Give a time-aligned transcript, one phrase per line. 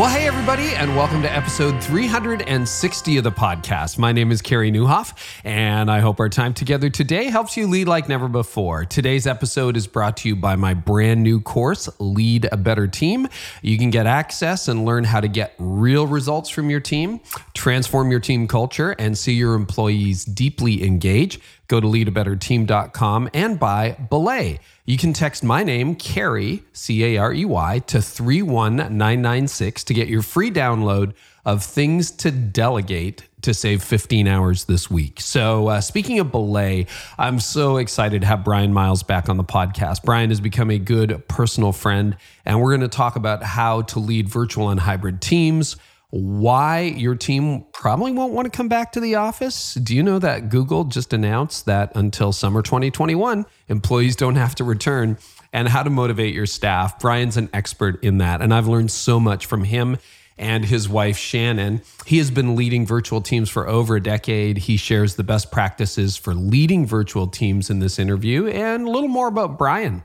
[0.00, 3.98] Well, hey, everybody, and welcome to episode 360 of the podcast.
[3.98, 5.12] My name is Carey Nieuwhof,
[5.44, 8.86] and I hope our time together today helps you lead like never before.
[8.86, 13.28] Today's episode is brought to you by my brand new course, Lead a Better Team.
[13.60, 17.20] You can get access and learn how to get real results from your team,
[17.52, 21.40] transform your team culture, and see your employees deeply engage.
[21.70, 24.58] Go to leadabetterteam.com and buy Belay.
[24.86, 30.08] You can text my name, Carey, C A R E Y, to 31996 to get
[30.08, 31.12] your free download
[31.44, 35.20] of things to delegate to save 15 hours this week.
[35.20, 39.44] So, uh, speaking of belay, I'm so excited to have Bryan Miles back on the
[39.44, 40.02] podcast.
[40.02, 44.00] Bryan has become a good personal friend, and we're going to talk about how to
[44.00, 45.76] lead virtual and hybrid teams
[46.10, 49.74] why your team probably won't want to come back to the office.
[49.74, 54.64] Do you know that Google just announced that until summer 2021, employees don't have to
[54.64, 55.18] return?
[55.52, 57.00] And how to motivate your staff.
[57.00, 58.40] Bryan's an expert in that.
[58.40, 59.98] And I've learned so much from him
[60.40, 61.82] and his wife, Shannon.
[62.06, 64.56] He has been leading virtual teams for over a decade.
[64.58, 69.08] He shares the best practices for leading virtual teams in this interview and a little
[69.08, 70.02] more about Bryan.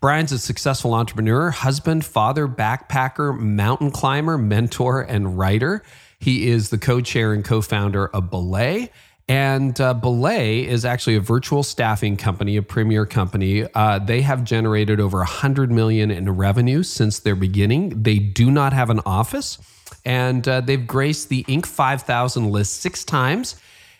[0.00, 5.82] Bryan's a successful entrepreneur, husband, father, backpacker, mountain climber, mentor, and writer.
[6.18, 8.90] He is the co chair and co founder of Belay.
[9.28, 13.66] And uh, Belay is actually a virtual staffing company, a premier company.
[13.74, 18.02] Uh, they have generated over 100 million in revenue since their beginning.
[18.02, 19.58] They do not have an office,
[20.04, 21.66] and uh, they've graced the Inc.
[21.66, 23.56] 5000 list six times.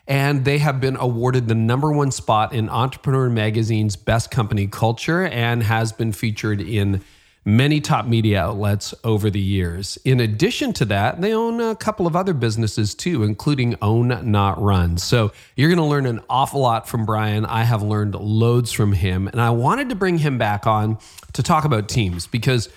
[0.09, 5.23] And they have been awarded the number one spot in Entrepreneur Magazine's Best Company Culture
[5.23, 7.03] and has been featured in
[7.45, 9.99] many top media outlets over the years.
[10.05, 14.61] In addition to that, they own a couple of other businesses too, including Own Not
[14.61, 14.97] Run.
[14.99, 17.45] So you're going to learn an awful lot from Bryan.
[17.45, 20.99] I have learned loads from him, and I wanted to bring him back on
[21.33, 22.69] to talk about teams because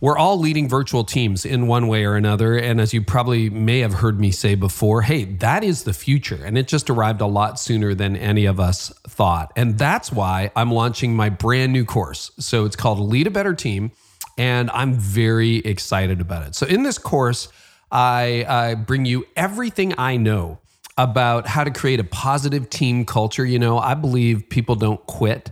[0.00, 2.56] we're all leading virtual teams in one way or another.
[2.56, 6.40] And as you probably may have heard me say before, hey, that is the future.
[6.44, 9.52] And it just arrived a lot sooner than any of us thought.
[9.56, 12.30] And that's why I'm launching my brand new course.
[12.38, 13.90] So it's called Lead a Better Team.
[14.36, 16.54] And I'm very excited about it.
[16.54, 17.48] So in this course,
[17.90, 20.60] I, I bring you everything I know
[20.96, 23.44] about how to create a positive team culture.
[23.44, 25.50] You know, I believe people don't quit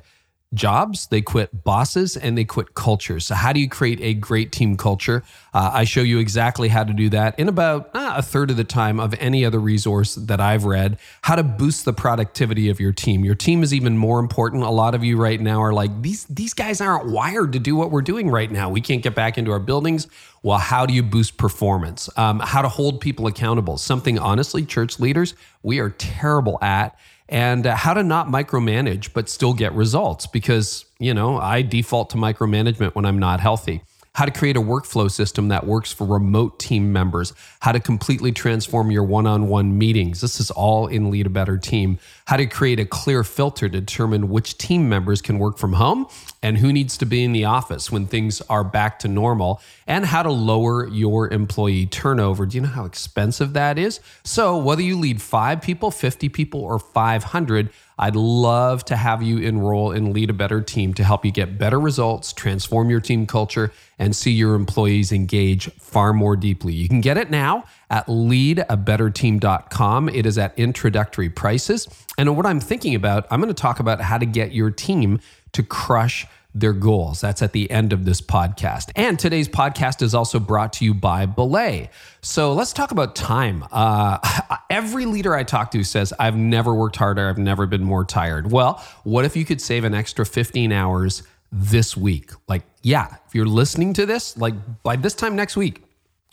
[0.57, 3.27] jobs, they quit bosses, and they quit cultures.
[3.27, 5.23] So, how do you create a great team culture?
[5.55, 8.57] Uh, I show you exactly how to do that in about uh, a third of
[8.57, 10.99] the time of any other resource that I've read.
[11.23, 13.25] How to boost the productivity of your team.
[13.25, 14.65] Your team is even more important.
[14.65, 17.77] A lot of you right now are like, these, these guys aren't wired to do
[17.77, 18.69] what we're doing right now.
[18.71, 20.09] We can't get back into our buildings.
[20.43, 22.09] Well, how do you boost performance?
[22.17, 23.79] Um, how to hold people accountable?
[23.79, 26.97] Something, honestly, church leaders, we are terrible at
[27.29, 32.11] and uh, how to not micromanage but still get results because, you know, I default
[32.11, 33.83] to micromanagement when I'm not healthy
[34.17, 38.33] how to create a workflow system that works for remote team members, how to completely
[38.33, 40.23] transform your one on one meetings.
[40.23, 41.99] This is all in Lead a Better Team.
[42.25, 46.07] How to create a clear filter to determine which team members can work from home
[46.43, 50.07] and who needs to be in the office when things are back to normal, and
[50.07, 52.47] how to lower your employee turnover.
[52.47, 54.01] Do you know how expensive that is?
[54.25, 59.39] So, whether you lead five people, 50 people, or 500, I'd love to have you
[59.39, 63.27] enroll and lead a better team to help you get better results, transform your team
[63.27, 66.75] culture, and see your employees engage far more deeply.
[66.75, 70.09] You can get it now at leadabetterteam.com.
[70.11, 71.89] It is at introductory prices.
[72.19, 75.21] And what I'm thinking about, I'm going to talk about how to get your team
[75.53, 77.21] to crush their goals.
[77.21, 78.91] That's at the end of this podcast.
[78.97, 81.91] And today's podcast is also brought to you by Belay.
[82.23, 83.65] So let's talk about time.
[83.71, 84.19] Uh,
[84.71, 88.51] every leader I talk to says, I've never worked harder, I've never been more tired.
[88.51, 91.23] Well, what if you could save an extra 15 hours
[91.53, 92.31] this week?
[92.49, 95.85] Like, yeah, if you're listening to this, like by this time next week,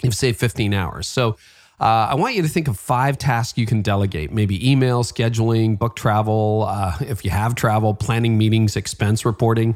[0.02, 1.06] you've saved 15 hours.
[1.06, 1.36] So
[1.82, 5.78] uh, I want you to think of five tasks you can delegate maybe email, scheduling,
[5.78, 9.76] book travel, uh, if you have travel, planning meetings, expense reporting.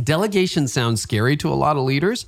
[0.00, 2.26] Delegation sounds scary to a lot of leaders,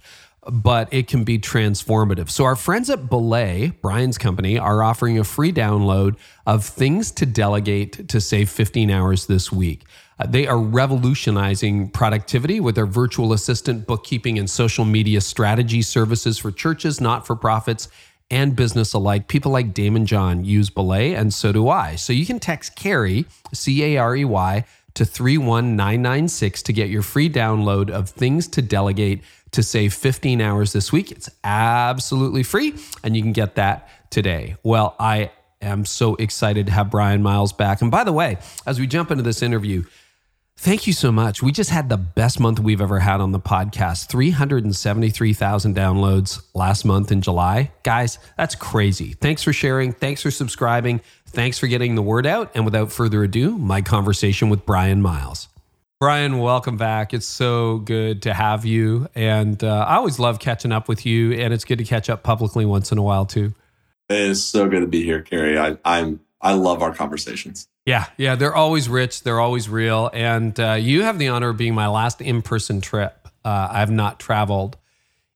[0.51, 2.29] but it can be transformative.
[2.29, 6.17] So, our friends at Belay, Bryan's company, are offering a free download
[6.47, 9.85] of things to delegate to save 15 hours this week.
[10.19, 16.39] Uh, they are revolutionizing productivity with their virtual assistant, bookkeeping, and social media strategy services
[16.39, 17.89] for churches, not for profits,
[18.31, 19.29] and business alike.
[19.29, 21.97] People like Daymond John use Belay, and so do I.
[21.97, 23.25] So, you can text Carrie,
[23.55, 24.65] C A R E Y,
[24.95, 30.73] to 31996 to get your free download of Things to Delegate to save 15 hours
[30.73, 31.11] this week.
[31.11, 34.57] It's absolutely free, and you can get that today.
[34.63, 35.31] Well, I
[35.61, 37.83] am so excited to have Bryan Miles back.
[37.83, 39.85] And by the way, as we jump into this interview,
[40.57, 41.43] Thank you so much.
[41.43, 46.85] We just had the best month we've ever had on the podcast 373,000 downloads last
[46.85, 47.73] month in July.
[47.83, 49.15] Guys, that's crazy.
[49.15, 49.93] Thanks for sharing.
[49.93, 51.01] Thanks for subscribing.
[51.27, 52.53] Thanks for getting the word out.
[52.55, 55.49] And without further ado, my conversation with Bryan Miles.
[56.01, 57.13] Bryan, welcome back.
[57.13, 59.09] It's so good to have you.
[59.15, 62.23] And uh, I always love catching up with you, and it's good to catch up
[62.23, 63.55] publicly once in a while, too.
[64.09, 65.59] It is so good to be here, Carey.
[65.59, 67.67] I, I'm I love our conversations.
[67.87, 71.57] Yeah, yeah, they're always rich, they're always real, and uh, you have the honor of
[71.57, 73.29] being my last in-person trip.
[73.45, 74.77] Uh, I've not traveled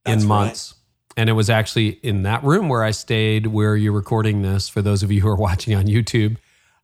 [0.05, 1.23] That's in months, right.
[1.23, 4.69] and it was actually in that room where I stayed, where you're recording this.
[4.69, 6.37] For those of you who are watching on YouTube,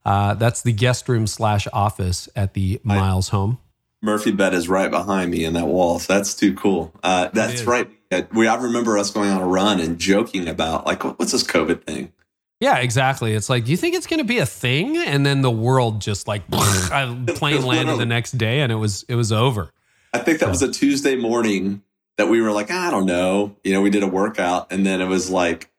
[0.04, 3.58] uh, that's the guest room slash office at the Miles I, home.
[4.02, 6.92] Murphy bed is right behind me in that wall, so that's too cool.
[7.02, 7.88] Uh, that's right.
[8.32, 11.84] We I remember us going on a run and joking about like, what's this COVID
[11.84, 12.12] thing?
[12.60, 13.34] Yeah, exactly.
[13.34, 14.96] It's like, do you think it's going to be a thing?
[14.96, 19.16] And then the world just like plane landed the next day, and it was it
[19.16, 19.70] was over.
[20.12, 21.82] I think that was a Tuesday morning
[22.16, 23.56] that we were like, I don't know.
[23.64, 25.70] You know, we did a workout, and then it was like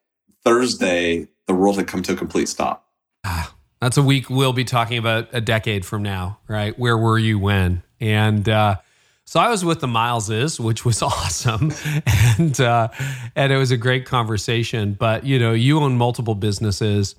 [0.43, 2.87] Thursday, the world had come to a complete stop.
[3.25, 6.77] Ah, that's a week we'll be talking about a decade from now, right?
[6.77, 7.83] Where were you when?
[7.99, 8.77] And uh,
[9.25, 11.73] so I was with the Mileses, which was awesome,
[12.05, 12.89] and uh,
[13.35, 14.93] and it was a great conversation.
[14.93, 17.15] But you know, you own multiple businesses,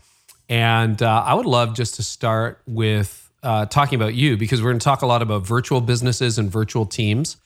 [0.49, 4.71] and uh, I would love just to start with uh, talking about you because we're
[4.71, 7.37] going to talk a lot about virtual businesses and virtual teams.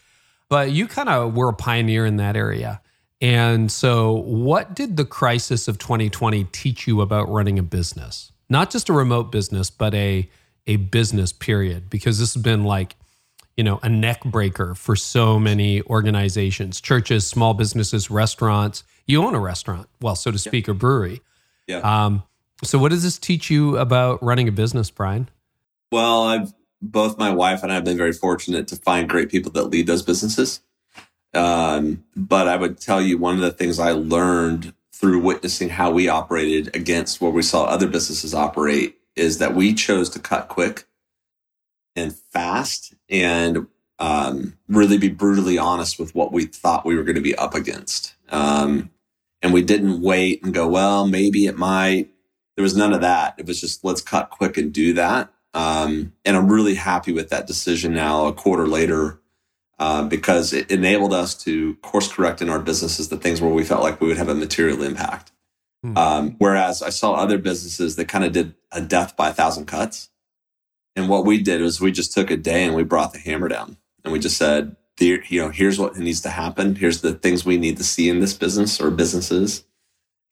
[0.48, 2.80] But you kind of were a pioneer in that area.
[3.20, 8.32] And so, what did the crisis of 2020 teach you about running a business?
[8.48, 10.28] Not just a remote business, but a
[10.66, 12.96] a business period because this has been like
[13.60, 18.84] you know, a neck breaker for so many organizations, churches, small businesses, restaurants.
[19.06, 20.70] You own a restaurant, well, so to speak, yeah.
[20.70, 21.20] a brewery.
[21.66, 21.80] Yeah.
[21.80, 22.22] Um,
[22.64, 25.28] so, what does this teach you about running a business, Bryan?
[25.92, 29.52] Well, I've both my wife and I have been very fortunate to find great people
[29.52, 30.62] that lead those businesses.
[31.34, 35.90] Um, but I would tell you one of the things I learned through witnessing how
[35.90, 40.48] we operated against where we saw other businesses operate is that we chose to cut
[40.48, 40.86] quick
[42.00, 43.66] and fast and
[43.98, 47.54] um, really be brutally honest with what we thought we were going to be up
[47.54, 48.14] against.
[48.30, 48.90] Um,
[49.42, 52.10] and we didn't wait and go, well, maybe it might.
[52.56, 53.34] There was none of that.
[53.38, 55.32] It was just let's cut quick and do that.
[55.54, 59.20] Um, and I'm really happy with that decision now, a quarter later,
[59.78, 63.64] uh, because it enabled us to course correct in our businesses the things where we
[63.64, 65.32] felt like we would have a material impact.
[65.82, 65.96] Hmm.
[65.96, 69.66] Um, whereas I saw other businesses that kind of did a death by a thousand
[69.66, 70.09] cuts.
[70.96, 73.48] And what we did was we just took a day and we brought the hammer
[73.48, 76.74] down and we just said, you know, here's what needs to happen.
[76.74, 79.64] Here's the things we need to see in this business or businesses.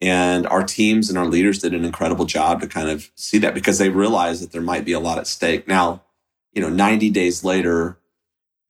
[0.00, 3.54] And our teams and our leaders did an incredible job to kind of see that
[3.54, 5.66] because they realized that there might be a lot at stake.
[5.66, 6.02] Now,
[6.52, 7.98] you know, 90 days later,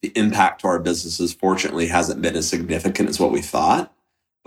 [0.00, 3.92] the impact to our businesses fortunately hasn't been as significant as what we thought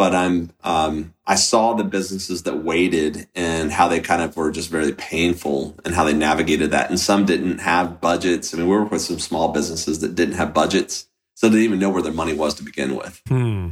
[0.01, 4.49] but I'm um, I saw the businesses that waited and how they kind of were
[4.49, 6.89] just very painful and how they navigated that.
[6.89, 8.51] And some didn't have budgets.
[8.51, 11.65] I mean, we work with some small businesses that didn't have budgets, so they didn't
[11.65, 13.21] even know where their money was to begin with.
[13.27, 13.69] Hmm.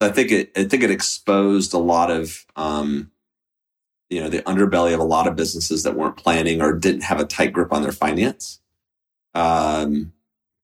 [0.00, 3.10] I think it I think it exposed a lot of um,
[4.08, 7.18] you know the underbelly of a lot of businesses that weren't planning or didn't have
[7.18, 8.60] a tight grip on their finance.
[9.34, 10.12] Um,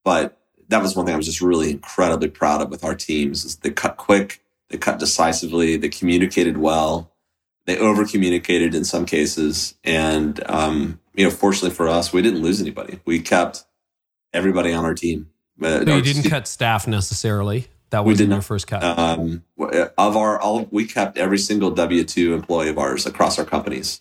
[0.04, 3.44] but that was one thing I was just really incredibly proud of with our teams
[3.44, 5.76] is they cut quick they cut decisively.
[5.76, 7.12] They communicated well.
[7.66, 9.74] They over communicated in some cases.
[9.84, 13.00] And, um, you know, fortunately for us, we didn't lose anybody.
[13.04, 13.64] We kept
[14.32, 15.30] everybody on our team.
[15.62, 16.30] Uh, you didn't team.
[16.30, 17.68] cut staff necessarily.
[17.90, 18.82] That was in our first cut.
[18.82, 23.44] Um, of our, all, we kept every single W 2 employee of ours across our
[23.44, 24.00] companies.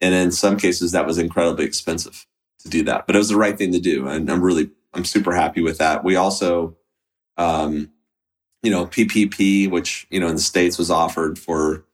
[0.00, 2.26] And in some cases, that was incredibly expensive
[2.60, 4.08] to do that, but it was the right thing to do.
[4.08, 6.04] And I'm really, I'm super happy with that.
[6.04, 6.76] We also,
[7.36, 7.90] um,
[8.62, 11.84] you know, PPP, which, you know, in the States was offered for,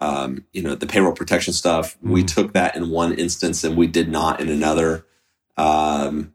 [0.00, 1.98] um, you know, the payroll protection stuff.
[2.00, 2.10] Mm.
[2.10, 5.06] We took that in one instance and we did not in another.
[5.56, 6.34] Um,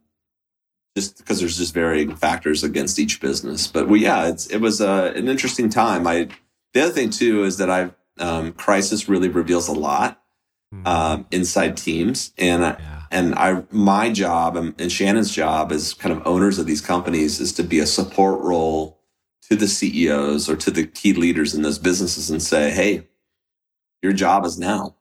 [0.95, 3.67] just because there's just varying factors against each business.
[3.67, 6.07] But we, yeah, it's, it was uh, an interesting time.
[6.07, 6.29] I,
[6.73, 10.23] the other thing too is that I, um, crisis really reveals a lot,
[10.73, 10.87] mm.
[10.87, 12.33] um, inside teams.
[12.35, 13.03] And, yeah.
[13.11, 17.53] and I, my job and Shannon's job as kind of owners of these companies is
[17.53, 18.96] to be a support role
[19.49, 23.07] to the CEOs or to the key leaders in those businesses and say, Hey,
[24.01, 24.95] your job is now.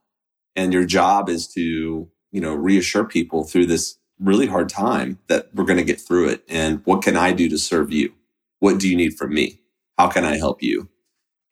[0.54, 5.50] And your job is to, you know, reassure people through this really hard time that
[5.54, 6.42] we're going to get through it.
[6.48, 8.14] And what can I do to serve you?
[8.60, 9.60] What do you need from me?
[9.98, 10.88] How can I help you?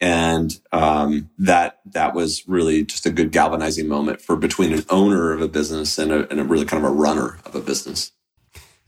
[0.00, 5.32] And um, that that was really just a good galvanizing moment for between an owner
[5.32, 8.12] of a business and a, and a really kind of a runner of a business.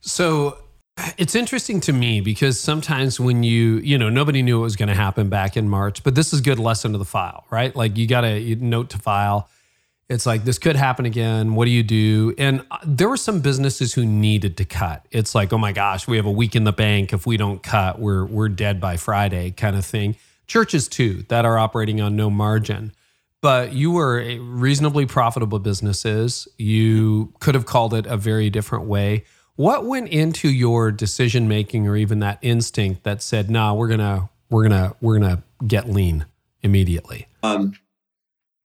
[0.00, 0.58] So
[1.18, 4.88] it's interesting to me because sometimes when you, you know, nobody knew it was going
[4.88, 7.74] to happen back in March, but this is good lesson to the file, right?
[7.74, 9.48] Like you got a note to file.
[10.08, 11.54] It's like this could happen again.
[11.54, 12.34] What do you do?
[12.38, 15.04] And uh, there were some businesses who needed to cut.
[15.10, 17.12] It's like, oh my gosh, we have a week in the bank.
[17.12, 20.14] If we don't cut, we're we're dead by Friday, kind of thing.
[20.46, 22.92] Churches too that are operating on no margin.
[23.42, 26.46] But you were reasonably profitable businesses.
[26.56, 29.24] You could have called it a very different way
[29.56, 34.30] what went into your decision making or even that instinct that said, "Nah, we're gonna
[34.50, 36.26] we're gonna we're gonna get lean
[36.62, 37.26] immediately"?
[37.42, 37.75] Um,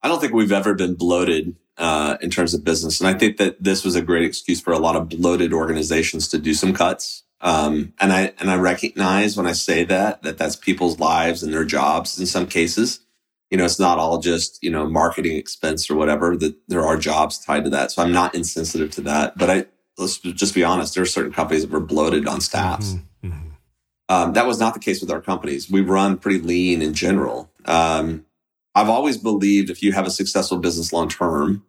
[0.02, 3.38] I don't think we've ever been bloated uh, in terms of business, and I think
[3.38, 6.72] that this was a great excuse for a lot of bloated organizations to do some
[6.72, 7.24] cuts.
[7.40, 11.52] Um, and I and I recognize when I say that that that's people's lives and
[11.52, 13.00] their jobs in some cases.
[13.50, 16.36] You know, it's not all just you know marketing expense or whatever.
[16.36, 19.36] That there are jobs tied to that, so I'm not insensitive to that.
[19.36, 19.66] But I
[19.98, 22.94] let's just be honest, there are certain companies that were bloated on staffs.
[22.94, 23.28] Mm-hmm.
[23.28, 23.48] Mm-hmm.
[24.08, 25.70] Um, that was not the case with our companies.
[25.70, 27.50] We run pretty lean in general.
[27.64, 28.26] Um,
[28.74, 31.64] I've always believed if you have a successful business long term,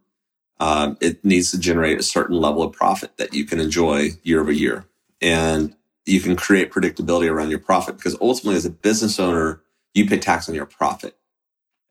[0.59, 4.41] um, it needs to generate a certain level of profit that you can enjoy year
[4.41, 4.85] over year.
[5.21, 5.75] And
[6.05, 9.61] you can create predictability around your profit because ultimately, as a business owner,
[9.93, 11.17] you pay tax on your profit.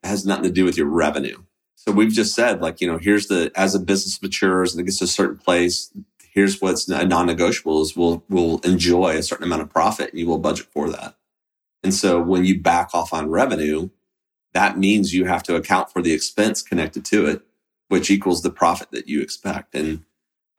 [0.03, 1.43] It has nothing to do with your revenue.
[1.75, 4.85] So we've just said, like, you know, here's the, as a business matures and it
[4.85, 5.91] gets to a certain place,
[6.33, 10.39] here's what's non-negotiable is we'll we'll enjoy a certain amount of profit and you will
[10.39, 11.15] budget for that.
[11.83, 13.89] And so when you back off on revenue,
[14.53, 17.41] that means you have to account for the expense connected to it,
[17.89, 19.75] which equals the profit that you expect.
[19.75, 20.03] And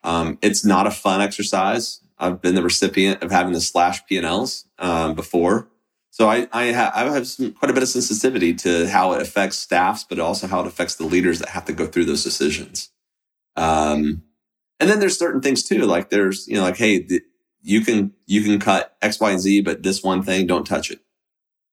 [0.03, 2.01] um, it's not a fun exercise.
[2.19, 5.69] I've been the recipient of having to slash P&Ls um, before.
[6.11, 9.23] So I, I, ha- I have some, quite a bit of sensitivity to how it
[9.23, 12.23] affects staffs, but also how it affects the leaders that have to go through those
[12.23, 12.91] decisions.
[13.57, 14.23] Um,
[14.85, 17.09] and then there's certain things too, like there's, you know, like, hey,
[17.63, 20.91] you can, you can cut X, Y, and Z, but this one thing, don't touch
[20.91, 21.01] it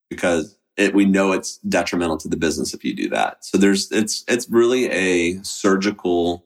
[0.10, 3.44] because it, we know it's detrimental to the business if you do that.
[3.44, 6.46] So there's, it's, it's really a surgical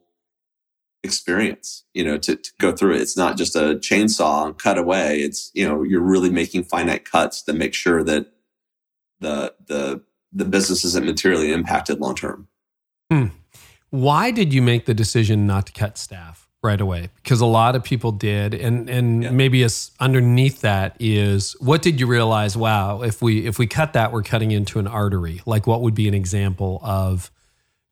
[1.03, 3.01] experience, you know, to, to go through it.
[3.01, 5.19] It's not just a chainsaw and cut away.
[5.19, 8.31] It's, you know, you're really making finite cuts to make sure that
[9.19, 10.01] the, the,
[10.33, 12.47] the business isn't materially impacted long term.
[13.11, 13.27] Hmm.
[13.91, 16.44] Why did you make the decision not to cut staff?
[16.65, 18.53] Right away because a lot of people did.
[18.53, 19.29] And and yeah.
[19.29, 19.65] maybe
[19.99, 24.23] underneath that is what did you realize wow if we if we cut that we're
[24.23, 25.41] cutting into an artery?
[25.45, 27.31] Like what would be an example of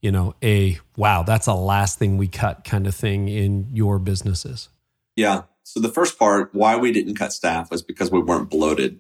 [0.02, 4.00] you know a wow that's the last thing we cut kind of thing in your
[4.00, 4.70] businesses?
[5.16, 5.44] Yeah.
[5.64, 9.00] So the first part why we didn't cut staff was because we weren't bloated.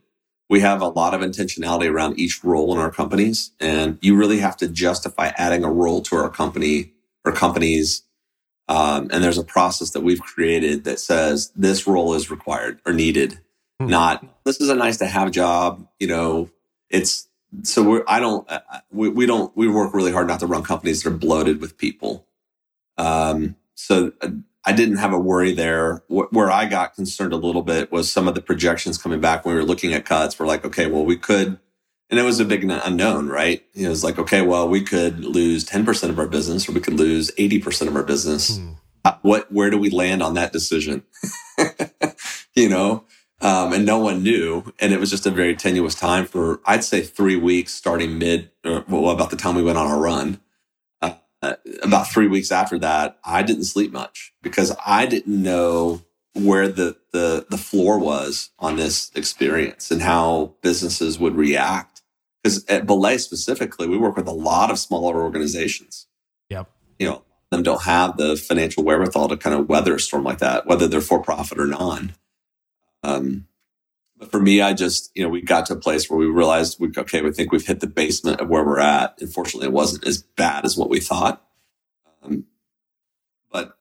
[0.49, 4.37] We have a lot of intentionality around each role in our companies and you really
[4.37, 6.93] have to justify adding a role to our company
[7.25, 8.03] or companies
[8.67, 12.93] um, and there's a process that we've created that says this role is required or
[12.93, 13.39] needed,
[13.79, 13.87] hmm.
[13.87, 15.87] not this is a nice to have job.
[15.99, 16.49] You know,
[16.89, 17.27] it's
[17.61, 20.47] so we're, I don't, uh, uh, we, we don't, we work really hard not to
[20.47, 22.25] run companies that are bloated with people.
[22.97, 24.29] Um, so uh,
[24.65, 26.03] I didn't have a worry there.
[26.07, 29.55] where I got concerned a little bit was some of the projections coming back when
[29.55, 30.39] we were looking at cuts.
[30.39, 31.59] We're like, okay, well, we could
[32.13, 33.65] and it was a big unknown, right?
[33.73, 36.93] It was like, okay, well, we could lose 10% of our business or we could
[36.93, 38.55] lose 80% of our business.
[38.55, 38.73] Hmm.
[39.03, 41.01] Uh, what, where do we land on that decision?
[42.53, 43.03] you know?
[43.41, 44.63] Um, and no one knew.
[44.77, 48.51] And it was just a very tenuous time for, I'd say three weeks starting mid,
[48.63, 50.39] or, well, about the time we went on our run.
[51.01, 51.15] Uh,
[51.81, 56.03] about three weeks after that, I didn't sleep much because I didn't know
[56.33, 61.92] where the, the, the floor was on this experience and how businesses would react
[62.43, 66.07] because at Belay specifically, we work with a lot of smaller organizations.
[66.49, 66.69] Yep.
[66.99, 70.39] You know, them don't have the financial wherewithal to kind of weather a storm like
[70.39, 72.15] that, whether they're for profit or non.
[73.01, 73.47] Um,
[74.17, 76.79] but for me, I just, you know, we got to a place where we realized,
[76.79, 79.15] we, okay, we think we've hit the basement of where we're at.
[79.21, 81.45] Unfortunately, it wasn't as bad as what we thought.
[82.23, 82.45] Um,
[83.51, 83.77] but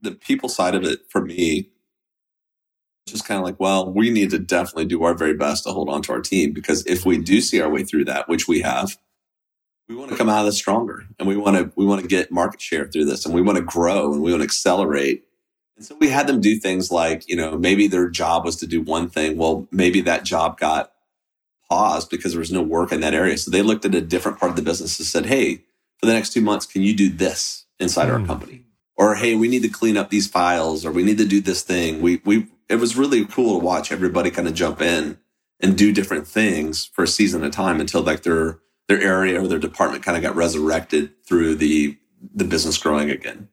[0.00, 1.71] the people side of it for me
[3.06, 5.88] just kind of like, well, we need to definitely do our very best to hold
[5.88, 8.60] on to our team because if we do see our way through that, which we
[8.60, 8.96] have,
[9.88, 12.06] we want to come out of this stronger and we want to we want to
[12.06, 15.24] get market share through this and we want to grow and we want to accelerate.
[15.76, 18.66] And so we had them do things like, you know, maybe their job was to
[18.66, 19.36] do one thing.
[19.36, 20.92] Well, maybe that job got
[21.68, 23.36] paused because there was no work in that area.
[23.36, 25.64] So they looked at a different part of the business and said, Hey,
[25.98, 28.12] for the next two months, can you do this inside mm.
[28.12, 28.26] our hmm.
[28.26, 28.64] company?
[28.96, 31.62] or hey, we need to clean up these files, or we need to do this
[31.62, 32.00] thing.
[32.00, 35.18] We we it was really cool to watch everybody kind of jump in
[35.60, 39.40] and do different things for a season at a time until like their their area
[39.40, 41.96] or their department kind of got resurrected through the
[42.34, 43.48] the business growing again.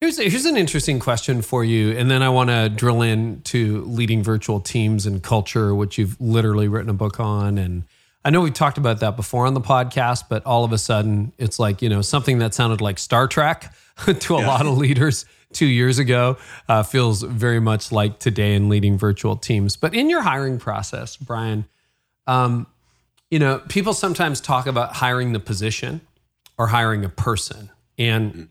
[0.00, 1.92] Here's, here's an interesting question for you.
[1.92, 6.20] And then I want to drill in to leading virtual teams and culture, which you've
[6.20, 7.56] literally written a book on.
[7.56, 7.84] And
[8.22, 11.32] I know we've talked about that before on the podcast, but all of a sudden
[11.38, 13.72] it's like, you know, something that sounded like Star Trek
[14.04, 14.46] to a yeah.
[14.46, 16.36] lot of leaders two years ago
[16.68, 19.76] uh, feels very much like today in leading virtual teams.
[19.76, 21.64] But in your hiring process, Bryan,
[22.26, 22.66] um,
[23.30, 26.00] you know, people sometimes talk about hiring the position
[26.58, 27.70] or hiring a person.
[27.98, 28.48] And.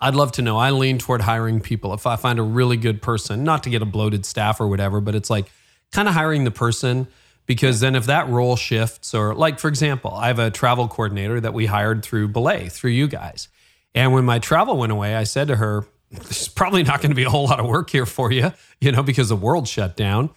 [0.00, 0.56] I'd love to know.
[0.56, 1.92] I lean toward hiring people.
[1.92, 5.00] If I find a really good person, not to get a bloated staff or whatever,
[5.00, 5.50] but it's like
[5.90, 7.08] kind of hiring the person
[7.48, 11.40] because then if that role shifts, or like for example, I have a travel coordinator
[11.40, 13.48] that we hired through Belay, through you guys.
[13.94, 17.16] And when my travel went away, I said to her, There's probably not going to
[17.16, 19.96] be a whole lot of work here for you, you know, because the world shut
[19.96, 20.30] down.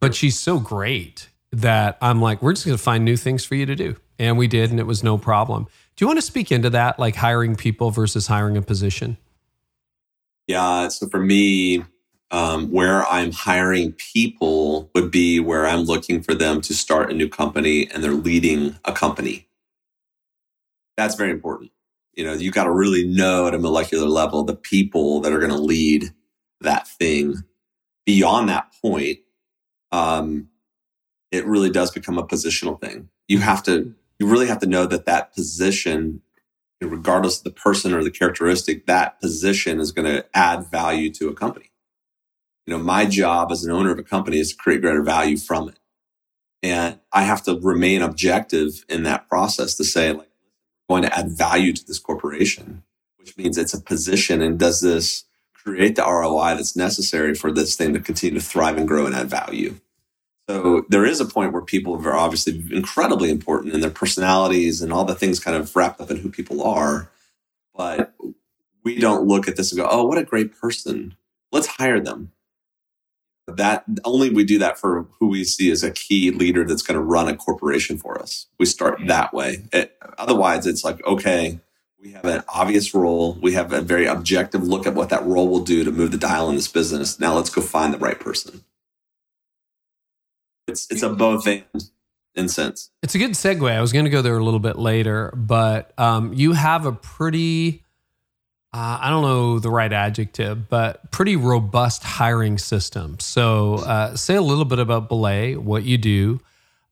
[0.00, 3.54] But she's so great that I'm like, We're just going to find new things for
[3.54, 3.96] you to do.
[4.18, 5.66] And we did, and it was no problem.
[5.96, 9.16] Do you want to speak into that, like hiring people versus hiring a position?
[10.46, 10.88] Yeah.
[10.88, 11.84] So for me,
[12.30, 17.14] um, where I'm hiring people would be where I'm looking for them to start a
[17.14, 19.48] new company and they're leading a company.
[20.96, 21.70] That's very important.
[22.16, 25.38] You know, you got to really know at a molecular level the people that are
[25.38, 26.12] going to lead
[26.60, 27.36] that thing.
[28.06, 29.20] Beyond that point,
[29.90, 30.48] um,
[31.32, 33.08] it really does become a positional thing.
[33.28, 36.22] You have to you really have to know that that position,
[36.80, 41.28] regardless of the person or the characteristic, that position is going to add value to
[41.28, 41.70] a company.
[42.66, 45.36] You know, my job as an owner of a company is to create greater value
[45.36, 45.78] from it.
[46.62, 50.30] And I have to remain objective in that process to say, like,
[50.88, 52.82] going to add value to this corporation,
[53.18, 54.42] which means it's a position.
[54.42, 55.24] And does this
[55.54, 59.14] create the ROI that's necessary for this thing to continue to thrive and grow and
[59.14, 59.76] add value?
[60.48, 64.92] So there is a point where people are obviously incredibly important in their personalities and
[64.92, 67.10] all the things kind of wrapped up in who people are.
[67.74, 68.14] But
[68.84, 71.16] we don't look at this and go, oh, what a great person.
[71.50, 72.32] Let's hire them.
[73.46, 76.98] That only we do that for who we see as a key leader that's going
[76.98, 78.46] to run a corporation for us.
[78.58, 79.64] We start that way.
[79.72, 81.60] It, otherwise, it's like, okay,
[82.00, 83.38] we have an obvious role.
[83.40, 86.18] We have a very objective look at what that role will do to move the
[86.18, 87.20] dial in this business.
[87.20, 88.64] Now let's go find the right person.
[90.66, 91.64] It's it's a both and
[92.34, 92.90] in sense.
[93.02, 93.70] It's a good segue.
[93.70, 96.92] I was going to go there a little bit later, but um, you have a
[96.92, 97.83] pretty,
[98.74, 103.20] uh, I don't know the right adjective, but pretty robust hiring system.
[103.20, 106.40] So, uh, say a little bit about Belay, what you do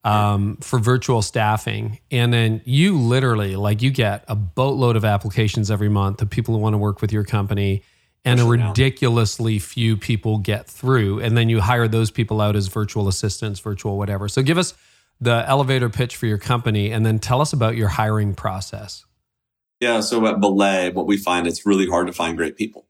[0.04, 5.72] um, for virtual staffing, and then you literally like you get a boatload of applications
[5.72, 7.82] every month of people who want to work with your company
[8.24, 11.18] and a ridiculously few people get through.
[11.18, 14.28] And then you hire those people out as virtual assistants, virtual whatever.
[14.28, 14.74] So give us
[15.20, 19.04] the elevator pitch for your company and then tell us about your hiring process.
[19.82, 19.98] Yeah.
[19.98, 22.86] So at Belay, what we find it's really hard to find great people.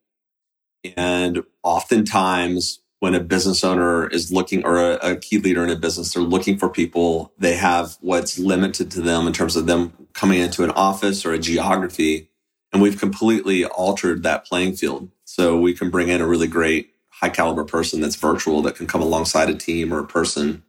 [0.94, 5.76] And oftentimes when a business owner is looking or a, a key leader in a
[5.76, 7.33] business, they're looking for people.
[7.38, 11.33] They have what's limited to them in terms of them coming into an office or
[11.33, 12.28] a geography.
[12.74, 16.90] And we've completely altered that playing field so we can bring in a really great
[17.09, 20.62] high caliber person that's virtual that can come alongside a team or a person.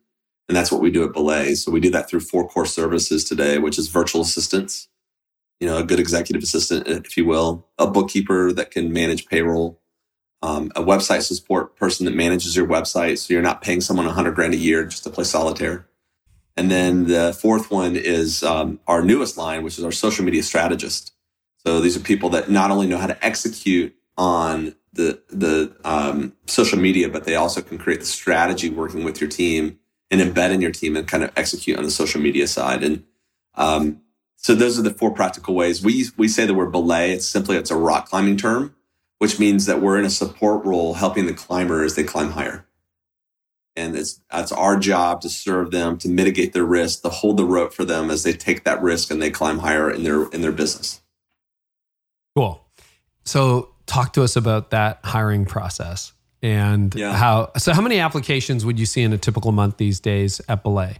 [0.48, 1.56] And that's what we do at Belay.
[1.56, 4.88] So we do that through four core services today, which is virtual assistants,
[5.60, 9.80] you know, a good executive assistant, if you will, a bookkeeper that can manage payroll,
[10.42, 13.18] um, a website support person that manages your website.
[13.18, 15.88] So you're not paying someone a hundred grand a year just to play solitaire.
[16.56, 20.44] And then the fourth one is um, our newest line, which is our social media
[20.44, 21.13] strategist.
[21.66, 26.34] So these are people that not only know how to execute on the the um,
[26.46, 29.80] social media, but they also can create the strategy working with your team
[30.12, 32.84] and embed in your team and kind of execute on the social media side.
[32.84, 33.04] And
[33.56, 34.02] um,
[34.44, 35.84] so those are the four practical ways.
[35.84, 37.14] We we say the word belay.
[37.14, 38.76] It's simply it's a rock climbing term,
[39.20, 42.66] which means that we're in a support role helping the climber as they climb higher.
[43.76, 47.46] And it's that's our job to serve them, to mitigate their risk, to hold the
[47.46, 50.42] rope for them as they take that risk and they climb higher in their in
[50.42, 51.02] their business.
[52.36, 52.62] Cool.
[53.24, 57.14] So talk to us about that hiring process and yeah.
[57.14, 60.64] how so how many applications would you see in a typical month these days at
[60.64, 60.98] belay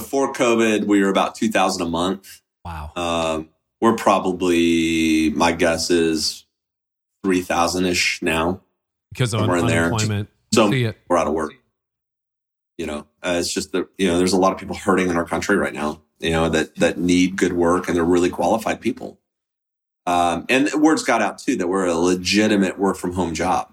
[0.00, 2.40] before covid we were about 2000 a month.
[2.64, 2.92] Wow.
[2.96, 3.48] Um,
[3.80, 6.46] we're probably my guess is
[7.24, 8.62] 3000ish now.
[9.12, 10.28] Because of unemployment.
[10.52, 11.54] So we're out of work.
[12.78, 15.16] You know uh, it's just that you know there's a lot of people hurting in
[15.16, 18.80] our country right now you know that that need good work and they're really qualified
[18.80, 19.18] people.
[20.06, 23.72] Um, and words got out too that we're a legitimate work from home job.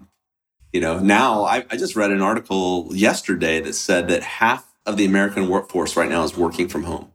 [0.72, 4.96] You know, now I, I just read an article yesterday that said that half of
[4.96, 7.12] the American workforce right now is working from home.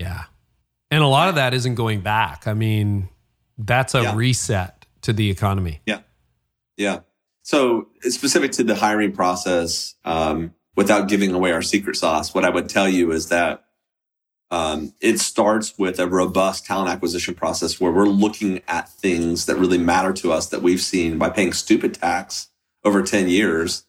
[0.00, 0.24] Yeah.
[0.90, 2.46] And a lot of that isn't going back.
[2.46, 3.08] I mean,
[3.56, 4.14] that's a Yeah.
[4.16, 5.80] reset to the economy.
[5.86, 6.00] Yeah.
[6.76, 7.00] Yeah.
[7.42, 12.50] So specific to the hiring process, um, without giving away our secret sauce, what I
[12.50, 13.62] would tell you is that
[14.50, 19.56] um, it starts with a robust talent acquisition process where we're looking at things that
[19.56, 22.48] really matter to us that we've seen by paying stupid tax
[22.84, 23.86] over 10 years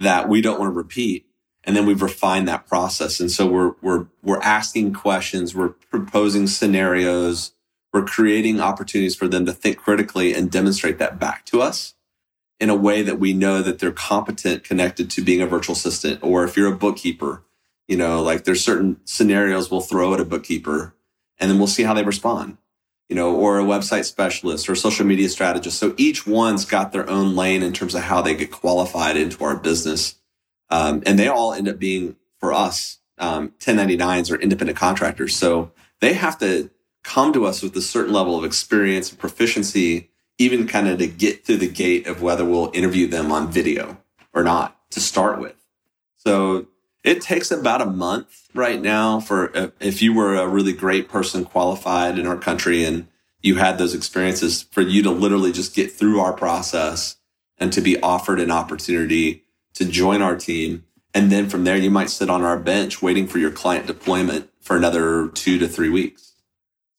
[0.00, 1.26] that we don't want to repeat.
[1.66, 3.20] And then we've refined that process.
[3.20, 5.54] And so we're, we're, we're asking questions.
[5.54, 7.52] We're proposing scenarios.
[7.92, 11.94] We're creating opportunities for them to think critically and demonstrate that back to us
[12.60, 16.20] in a way that we know that they're competent connected to being a virtual assistant.
[16.22, 17.44] Or if you're a bookkeeper,
[17.88, 20.94] you know, like there's certain scenarios we'll throw at a bookkeeper
[21.38, 22.58] and then we'll see how they respond,
[23.08, 25.78] you know, or a website specialist or a social media strategist.
[25.78, 29.44] So each one's got their own lane in terms of how they get qualified into
[29.44, 30.16] our business.
[30.70, 35.36] Um, and they all end up being for us, um, 1099s or independent contractors.
[35.36, 36.70] So they have to
[37.02, 41.06] come to us with a certain level of experience and proficiency, even kind of to
[41.06, 43.98] get through the gate of whether we'll interview them on video
[44.32, 45.54] or not to start with.
[46.16, 46.66] So
[47.04, 51.08] it takes about a month right now for uh, if you were a really great
[51.08, 53.06] person qualified in our country and
[53.42, 57.16] you had those experiences for you to literally just get through our process
[57.58, 59.43] and to be offered an opportunity
[59.74, 60.84] to join our team.
[61.12, 64.50] And then from there, you might sit on our bench waiting for your client deployment
[64.60, 66.32] for another two to three weeks.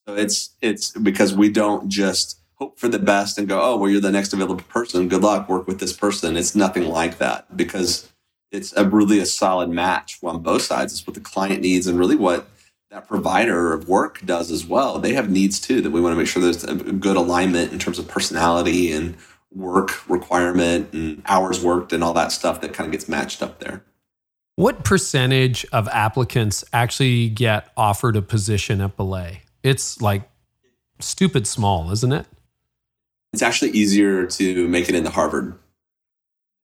[0.06, 3.90] So it's, it's because we don't just hope for the best and go, oh, well,
[3.90, 5.08] you're the next available person.
[5.08, 5.48] Good luck.
[5.48, 6.36] Work with this person.
[6.36, 8.10] It's nothing like that because
[8.50, 10.92] it's a really a solid match on both sides.
[10.92, 12.48] It's what the client needs and really what
[12.90, 14.98] that provider of work does as well.
[14.98, 17.78] They have needs too that we want to make sure there's a good alignment in
[17.78, 19.16] terms of personality and
[19.52, 23.58] work requirement and hours worked and all that stuff that kind of gets matched up
[23.60, 23.82] there.
[24.56, 29.42] What percentage of applicants actually get offered a position at Belay?
[29.62, 30.28] It's like
[30.98, 32.26] stupid small, isn't it?
[33.32, 35.58] It's actually easier to make it into Harvard.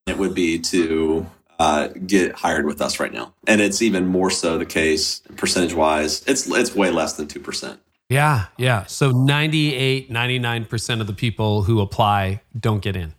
[0.06, 1.26] It would be to
[1.58, 5.74] uh, get hired with us right now, and it's even more so the case percentage
[5.74, 6.24] wise.
[6.26, 7.80] It's it's way less than two percent.
[8.12, 8.84] Yeah, yeah.
[8.86, 13.14] So 98, 99% of the people who apply don't get in.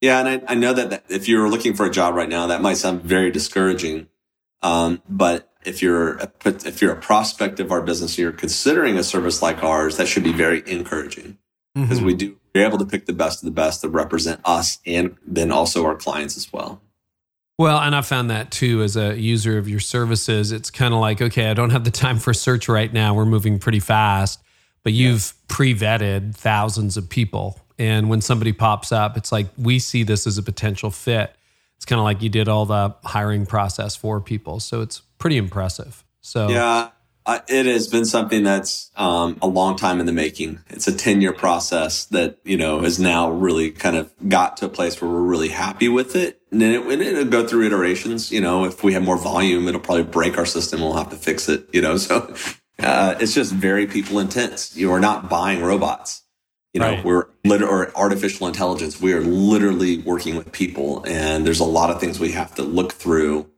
[0.00, 2.46] Yeah, and I, I know that, that if you're looking for a job right now,
[2.48, 4.08] that might sound very discouraging.
[4.62, 8.98] Um, but if you're a, if you're a prospect of our business, and you're considering
[8.98, 11.38] a service like ours, that should be very encouraging
[11.74, 14.78] because we do we're able to pick the best of the best that represent us
[14.86, 16.80] and then also our clients as well.
[17.58, 20.52] Well, and I found that too as a user of your services.
[20.52, 23.14] It's kind of like, okay, I don't have the time for search right now.
[23.14, 24.40] We're moving pretty fast,
[24.82, 27.58] but you've pre vetted thousands of people.
[27.78, 31.34] And when somebody pops up, it's like, we see this as a potential fit.
[31.76, 34.60] It's kind of like you did all the hiring process for people.
[34.60, 36.04] So it's pretty impressive.
[36.20, 36.90] So, Yeah,
[37.26, 40.60] I, it has been something that's um, a long time in the making.
[40.68, 44.66] It's a 10 year process that, you know, has now really kind of got to
[44.66, 46.35] a place where we're really happy with it.
[46.56, 48.32] And then it, and it'll go through iterations.
[48.32, 50.80] You know, if we have more volume, it'll probably break our system.
[50.80, 52.34] We'll have to fix it, you know, so
[52.78, 54.74] uh, it's just very people intense.
[54.74, 56.22] You are not buying robots.
[56.72, 57.04] You know, Right.
[57.04, 58.98] we're lit- or artificial intelligence.
[59.02, 62.62] We are literally working with people, and there's a lot of things we have to
[62.62, 63.50] look through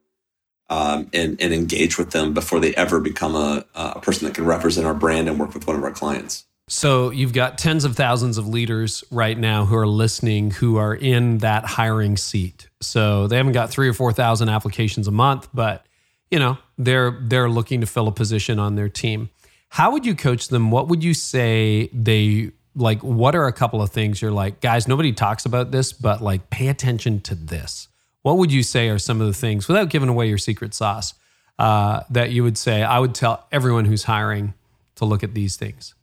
[0.68, 4.44] um, and, and engage with them before they ever become a, a person that can
[4.44, 6.46] represent our brand and work with one of our clients.
[6.70, 10.94] So you've got tens of thousands of leaders right now who are listening who are
[10.94, 12.68] in that hiring seat.
[12.80, 15.86] So they haven't got three or four thousand applications a month, but
[16.30, 19.30] you know they're they're looking to fill a position on their team.
[19.70, 20.70] How would you coach them?
[20.70, 23.02] What would you say they like?
[23.02, 24.86] What are a couple of things you're like, guys?
[24.86, 27.88] Nobody talks about this, but like, pay attention to this.
[28.22, 31.14] What would you say are some of the things, without giving away your secret sauce,
[31.58, 32.82] uh, that you would say?
[32.82, 34.54] I would tell everyone who's hiring
[34.96, 35.94] to look at these things.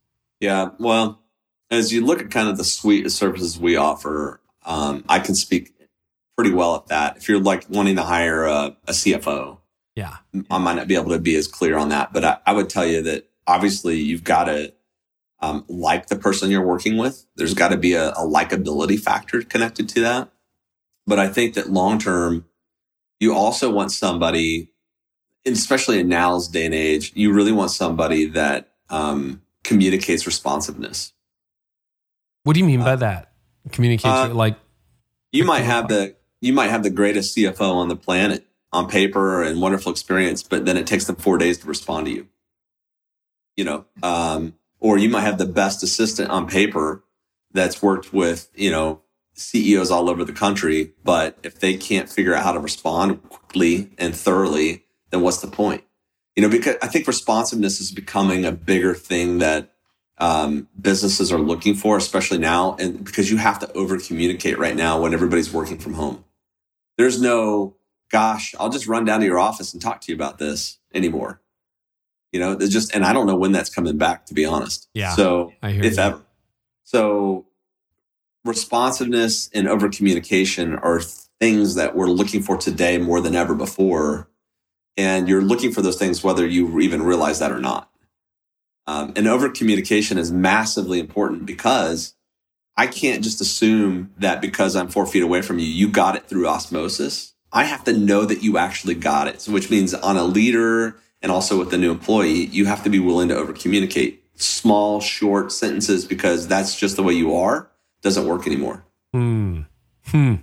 [0.45, 0.69] Yeah.
[0.77, 1.23] Well,
[1.71, 5.33] as you look at kind of the suite of services we offer, um, I can
[5.33, 5.73] speak
[6.37, 7.17] pretty well at that.
[7.17, 9.57] If you're like wanting to hire a, a CFO,
[9.95, 10.17] Yeah.
[10.51, 12.69] I might not be able to be as clear on that, but I, I would
[12.69, 14.71] tell you that obviously you've got to
[15.39, 17.25] um, like the person you're working with.
[17.37, 20.29] There's got to be a, a likability factor connected to that.
[21.07, 22.45] But I think that long term,
[23.19, 24.71] you also want somebody,
[25.43, 31.11] especially in now's day and age, you really want somebody that um, communicates responsiveness.
[32.43, 33.33] What do you mean by that?
[33.71, 34.57] Communicates uh, like
[35.31, 39.41] You might have the you might have the greatest CFO on the planet on paper
[39.41, 42.27] and wonderful experience, but then it takes them four days to respond to you.
[43.57, 47.03] You know, um, or you might have the best assistant on paper
[47.51, 49.01] that's worked with, you know,
[49.33, 50.91] CEOs all over the country.
[51.03, 55.47] But if they can't figure out how to respond quickly and thoroughly, then what's the
[55.47, 55.84] point?
[56.35, 59.71] You know, because I think responsiveness is becoming a bigger thing that
[60.17, 62.75] um, businesses are looking for, especially now.
[62.79, 66.25] And because you have to over communicate right now when everybody's working from home.
[66.97, 67.75] There's no,
[68.09, 71.41] gosh, I'll just run down to your office and talk to you about this anymore.
[72.31, 74.89] You know, it's just, and I don't know when that's coming back, to be honest.
[74.93, 75.15] Yeah.
[75.15, 76.03] So, I hear if you.
[76.03, 76.21] ever.
[76.83, 77.45] So,
[78.43, 84.29] responsiveness and over communication are things that we're looking for today more than ever before.
[84.97, 87.89] And you're looking for those things whether you even realize that or not.
[88.87, 92.15] Um, and over communication is massively important because
[92.77, 96.27] I can't just assume that because I'm four feet away from you, you got it
[96.27, 97.33] through osmosis.
[97.51, 99.41] I have to know that you actually got it.
[99.41, 102.89] So, which means on a leader and also with the new employee, you have to
[102.89, 107.71] be willing to over communicate small, short sentences because that's just the way you are.
[108.01, 108.85] Doesn't work anymore.
[109.13, 109.61] Hmm.
[110.07, 110.35] Hmm.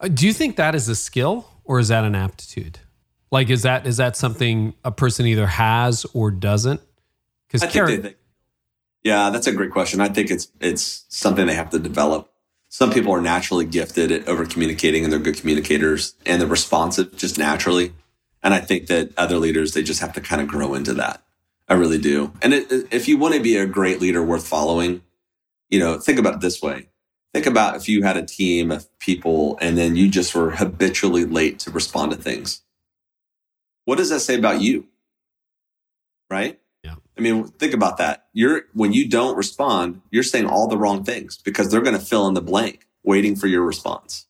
[0.00, 2.80] Uh, Do you think that is a skill or is that an aptitude?
[3.30, 6.80] Like, is that is that something a person either has or doesn't?
[7.46, 7.62] Because
[8.02, 8.14] they.
[9.02, 10.00] Yeah, that's a great question.
[10.00, 12.32] I think it's it's something they have to develop.
[12.68, 17.16] Some people are naturally gifted at over communicating and they're good communicators and they're responsive
[17.16, 17.92] just naturally.
[18.42, 21.22] And I think that other leaders they just have to kind of grow into that.
[21.68, 22.32] I really do.
[22.42, 25.02] And it- if you want to be a great leader worth following,
[25.68, 26.88] you know, think about it this way.
[27.32, 31.24] Think about if you had a team of people and then you just were habitually
[31.24, 32.62] late to respond to things.
[33.90, 34.86] What does that say about you?
[36.30, 36.60] Right?
[36.84, 36.94] Yeah.
[37.18, 38.28] I mean, think about that.
[38.32, 42.04] You're when you don't respond, you're saying all the wrong things because they're going to
[42.04, 44.28] fill in the blank waiting for your response.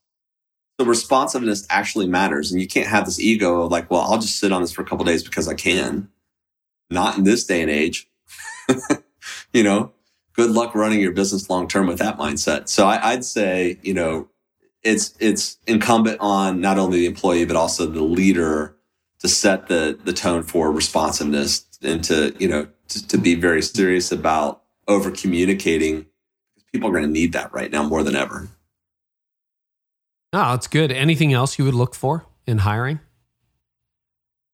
[0.81, 2.51] So responsiveness actually matters.
[2.51, 4.81] And you can't have this ego of like, well, I'll just sit on this for
[4.81, 6.09] a couple days because I can.
[6.89, 8.09] Not in this day and age.
[9.53, 9.93] you know,
[10.33, 12.71] good luck running your business long term with that mindset.
[12.71, 14.31] So I, I'd say, you know,
[14.83, 18.75] it's it's incumbent on not only the employee but also the leader
[19.21, 23.63] to set the the tone for responsiveness and to you know to, to be very
[23.63, 26.07] serious about over communicating.
[26.55, 28.49] because People are going to need that right now more than ever.
[30.33, 30.93] No, it's good.
[30.93, 33.01] Anything else you would look for in hiring?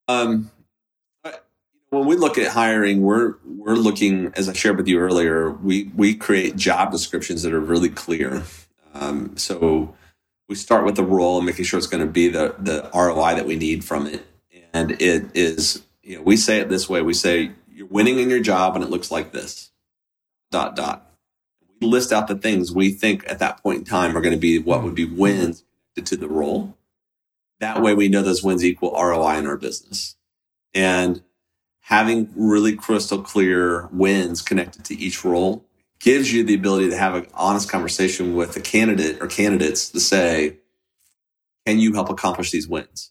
[0.08, 0.50] Um,
[1.90, 5.90] when we look at hiring, we're we're looking, as I shared with you earlier, we
[5.94, 8.42] we create job descriptions that are really clear.
[8.94, 9.94] Um, so
[10.48, 13.34] we start with the role and making sure it's going to be the the ROI
[13.34, 14.24] that we need from it,
[14.76, 15.82] and it is.
[16.02, 18.84] You know, we say it this way: we say you're winning in your job, and
[18.84, 19.70] it looks like this.
[20.50, 21.10] Dot dot.
[21.80, 24.40] We list out the things we think at that point in time are going to
[24.40, 25.64] be what would be wins
[26.02, 26.76] to the role.
[27.60, 30.16] That way, we know those wins equal ROI in our business
[30.74, 31.22] and
[31.80, 35.64] having really crystal clear wins connected to each role
[36.00, 40.00] gives you the ability to have an honest conversation with the candidate or candidates to
[40.00, 40.58] say,
[41.64, 43.10] can you help accomplish these wins?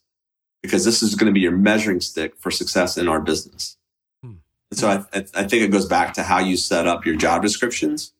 [0.66, 3.76] Because this is going to be your measuring stick for success in our business.
[4.22, 4.34] Hmm.
[4.70, 7.16] And so I, I I think it goes back to how you set up your
[7.16, 8.12] job descriptions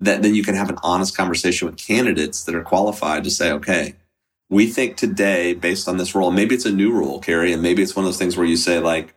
[0.00, 3.50] that then you can have an honest conversation with candidates that are qualified to say,
[3.52, 3.94] okay,
[4.50, 7.82] we think today, based on this role, maybe it's a new role, Carey, and maybe
[7.82, 9.14] it's one of those things where you say, like,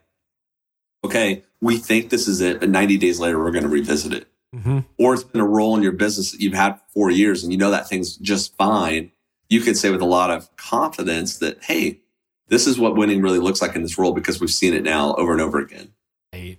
[1.04, 4.28] okay, we think this is it, but 90 days later, we're going to revisit it.
[4.56, 4.80] Mm-hmm.
[4.98, 7.52] Or it's been a role in your business that you've had for four years and
[7.52, 9.12] you know that thing's just fine.
[9.50, 12.00] You could say with a lot of confidence that, hey,
[12.50, 15.14] this is what winning really looks like in this role because we've seen it now
[15.16, 15.94] over and over again
[16.34, 16.58] Right.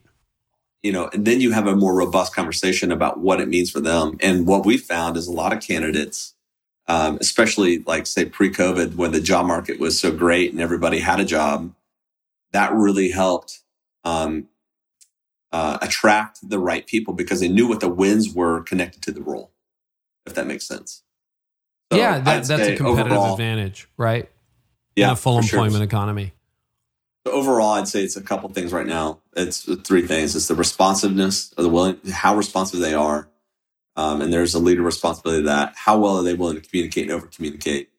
[0.82, 3.80] you know, and then you have a more robust conversation about what it means for
[3.80, 4.16] them.
[4.20, 6.34] And what we found is a lot of candidates,
[6.86, 11.20] um, especially like say pre-COVID when the job market was so great and everybody had
[11.20, 11.74] a job,
[12.52, 13.60] that really helped
[14.04, 14.48] um,
[15.52, 19.20] uh, attract the right people because they knew what the wins were connected to the
[19.20, 19.50] role.
[20.26, 21.02] If that makes sense.
[21.92, 24.30] So yeah, that, that's a competitive overall- advantage, right?
[24.98, 25.58] Yeah, in a full for sure.
[25.60, 26.32] employment economy.
[27.26, 29.20] So overall, I'd say it's a couple things right now.
[29.36, 30.34] It's three things.
[30.34, 33.28] It's the responsiveness or the willing, how responsive they are.
[33.96, 35.74] Um, and there's a leader responsibility to that.
[35.76, 37.90] How well are they willing to communicate and over communicate?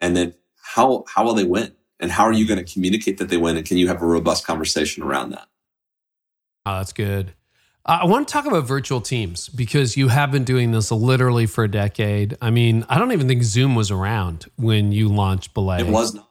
[0.00, 1.72] And then how, how will they win?
[1.98, 3.56] And how are you going to communicate that they win?
[3.56, 5.48] And can you have a robust conversation around that?
[6.64, 7.32] Oh, that's good.
[7.84, 11.46] Uh, I want to talk about virtual teams because you have been doing this literally
[11.46, 12.36] for a decade.
[12.42, 15.80] I mean, I don't even think Zoom was around when you launched Belay.
[15.80, 16.27] It was not.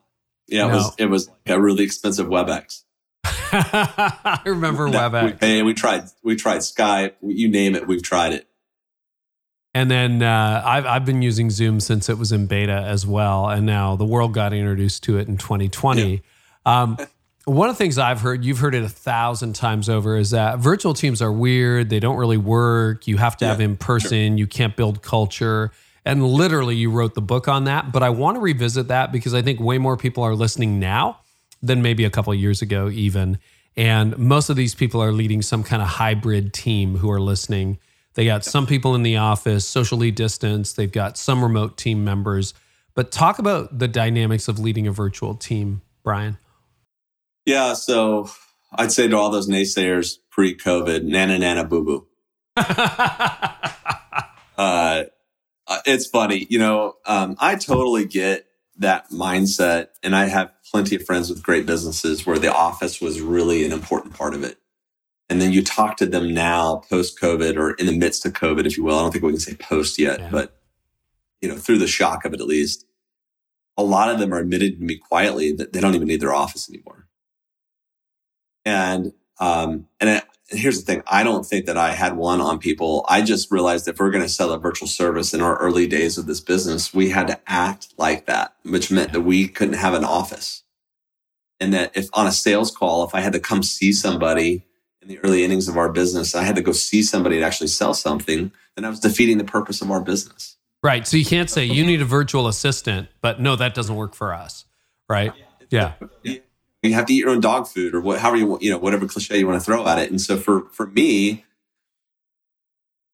[0.48, 0.74] Yeah, it No.
[0.76, 2.82] was, it was like a really expensive WebEx.
[3.24, 5.40] I remember We, WebEx.
[5.40, 8.46] hey, we tried, we tried Skype, you name it, we've tried it.
[9.74, 13.48] And then uh, I've, I've been using Zoom since it was in beta as well.
[13.48, 16.22] And now the world got introduced to it in 2020.
[16.66, 16.96] Um,
[17.44, 20.58] one of the things I've heard, you've heard it a thousand times over, is that
[20.58, 21.90] virtual teams are weird.
[21.90, 23.06] They don't really work.
[23.06, 24.36] You have to have in person.
[24.36, 25.70] You can't build culture.
[26.08, 27.92] And literally, you wrote the book on that.
[27.92, 31.20] But I want to revisit that because I think way more people are listening now
[31.60, 33.38] than maybe a couple of years ago, even.
[33.76, 37.78] And most of these people are leading some kind of hybrid team who are listening.
[38.14, 40.78] They got some people in the office, socially distanced.
[40.78, 42.54] They've got some remote team members.
[42.94, 46.38] But talk about the dynamics of leading a virtual team, Bryan.
[47.44, 48.30] Yeah, so
[48.72, 52.06] I'd say to all those naysayers pre-COVID, nana nana boo boo.
[54.56, 55.04] uh,
[55.86, 56.94] it's funny, you know.
[57.06, 58.46] Um, I totally get
[58.78, 63.20] that mindset, and I have plenty of friends with great businesses where the office was
[63.20, 64.58] really an important part of it.
[65.28, 68.66] And then you talk to them now, post COVID or in the midst of COVID,
[68.66, 68.98] if you will.
[68.98, 70.28] I don't think we can say post yet, yeah.
[70.30, 70.58] but
[71.40, 72.86] you know, through the shock of it, at least,
[73.76, 76.34] a lot of them are admitted to me quietly that they don't even need their
[76.34, 77.06] office anymore.
[78.64, 82.58] And um, and, and here's the thing: I don't think that I had one on
[82.58, 83.04] people.
[83.08, 86.18] I just realized if we're going to sell a virtual service in our early days
[86.18, 89.94] of this business, we had to act like that, which meant that we couldn't have
[89.94, 90.62] an office.
[91.60, 94.64] And that if on a sales call, if I had to come see somebody
[95.02, 97.68] in the early innings of our business, I had to go see somebody to actually
[97.68, 100.56] sell something, then I was defeating the purpose of our business.
[100.84, 101.06] Right.
[101.06, 104.32] So you can't say you need a virtual assistant, but no, that doesn't work for
[104.32, 104.64] us.
[105.08, 105.32] Right.
[105.70, 105.94] Yeah.
[106.22, 106.38] yeah
[106.82, 109.06] you have to eat your own dog food or what, however you you know, whatever
[109.06, 110.10] cliche you want to throw at it.
[110.10, 111.44] And so for, for me,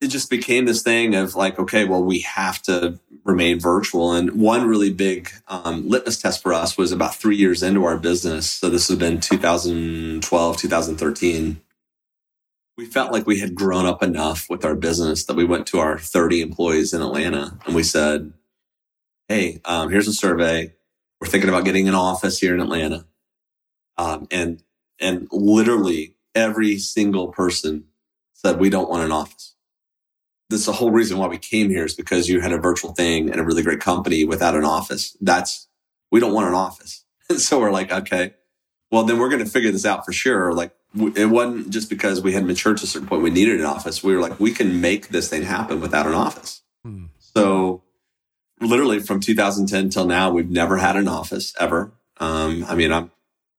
[0.01, 4.13] it just became this thing of like, okay, well, we have to remain virtual.
[4.13, 7.97] And one really big um, litmus test for us was about three years into our
[7.97, 8.51] business.
[8.51, 11.61] So this has been 2012, 2013.
[12.77, 15.79] We felt like we had grown up enough with our business that we went to
[15.79, 18.33] our 30 employees in Atlanta and we said,
[19.29, 20.75] Hey, um, here's a survey.
[21.21, 23.07] We're thinking about getting an office here in Atlanta.
[23.97, 24.63] Um, and,
[24.99, 27.85] and literally every single person
[28.33, 29.55] said, we don't want an office.
[30.51, 33.31] That's the whole reason why we came here is because you had a virtual thing
[33.31, 35.17] and a really great company without an office.
[35.21, 35.69] That's,
[36.11, 37.03] we don't want an office.
[37.31, 38.35] And so we're like, okay,
[38.91, 40.53] well, then we're going to figure this out for sure.
[40.53, 40.73] Like
[41.17, 44.05] it wasn't just because we had matured to a certain point, we needed an office.
[44.05, 46.63] We were like, we can make this thing happen without an office.
[46.85, 47.07] Hmm.
[47.19, 47.83] So
[48.61, 51.93] literally from 2010 till now, we've never had an office ever.
[52.19, 53.11] Um, I mean, I'm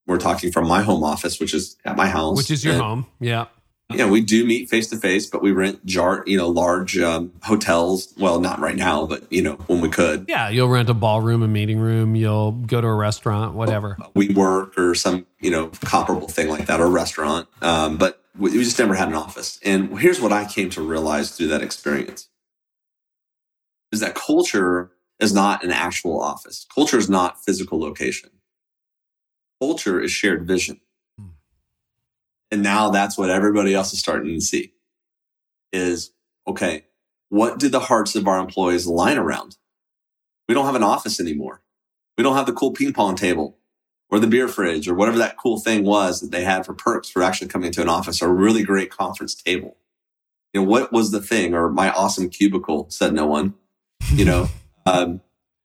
[0.08, 2.82] we're talking from my home office, which is at my house, which is your and,
[2.82, 3.06] home.
[3.20, 3.46] Yeah.
[3.94, 7.32] Yeah, we do meet face to face, but we rent jar, you know, large um,
[7.44, 8.12] hotels.
[8.18, 10.26] Well, not right now, but you know, when we could.
[10.28, 12.16] Yeah, you'll rent a ballroom, a meeting room.
[12.16, 13.96] You'll go to a restaurant, whatever.
[14.16, 17.48] WeWork or some, you know, comparable thing like that, or restaurant.
[17.62, 19.60] Um, but we, we just never had an office.
[19.64, 22.28] And here's what I came to realize through that experience:
[23.92, 26.66] is that culture is not an actual office.
[26.74, 28.32] Culture is not physical location
[29.60, 30.80] culture is shared vision.
[31.18, 31.30] Hmm.
[32.52, 34.74] And now that's what everybody else is starting to see
[35.72, 36.12] is
[36.48, 36.86] okay,
[37.30, 39.58] what do the hearts of our employees line around?
[40.48, 41.62] We don't have an office anymore.
[42.18, 43.58] We don't have the cool ping pong table
[44.10, 47.10] or the beer fridge or whatever that cool thing was that they had for perks
[47.10, 49.78] for actually coming into an office or a really great conference table.
[50.54, 53.56] You know, what was the thing or my awesome cubicle said no one,
[54.14, 54.48] you know,
[54.86, 55.22] um,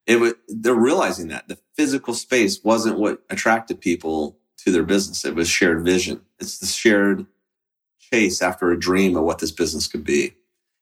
[0.07, 5.25] it was, they're realizing that the physical space wasn't what attracted people to their business.
[5.25, 6.21] It was shared vision.
[6.39, 7.25] It's the shared
[7.99, 10.35] chase after a dream of what this business could be.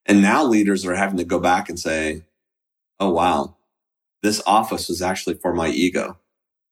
[0.06, 2.24] And now leaders are having to go back and say,
[3.00, 3.56] Oh, wow,
[4.22, 6.18] this office was actually for my ego.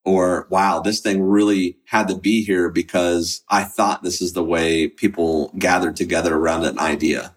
[0.03, 4.43] Or wow, this thing really had to be here because I thought this is the
[4.43, 7.35] way people gathered together around an idea.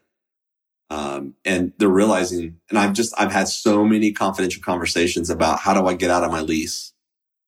[0.91, 5.73] Um, and they're realizing, and I've just, I've had so many confidential conversations about how
[5.73, 6.93] do I get out of my lease?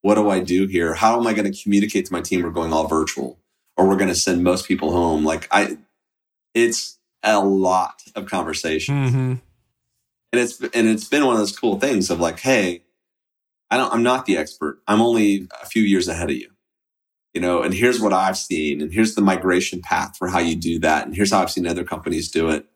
[0.01, 0.93] What do I do here?
[0.93, 3.39] How am I going to communicate to my team we're going all virtual
[3.75, 5.25] or we're going to send most people home?
[5.25, 5.77] Like I,
[6.53, 8.95] it's a lot of conversation.
[8.95, 9.33] Mm-hmm.
[10.31, 12.83] And it's, and it's been one of those cool things of like, Hey,
[13.69, 14.81] I don't, I'm not the expert.
[14.87, 16.49] I'm only a few years ahead of you
[17.33, 20.55] you know, and here's what I've seen, and here's the migration path for how you
[20.55, 22.67] do that, and here's how I've seen other companies do it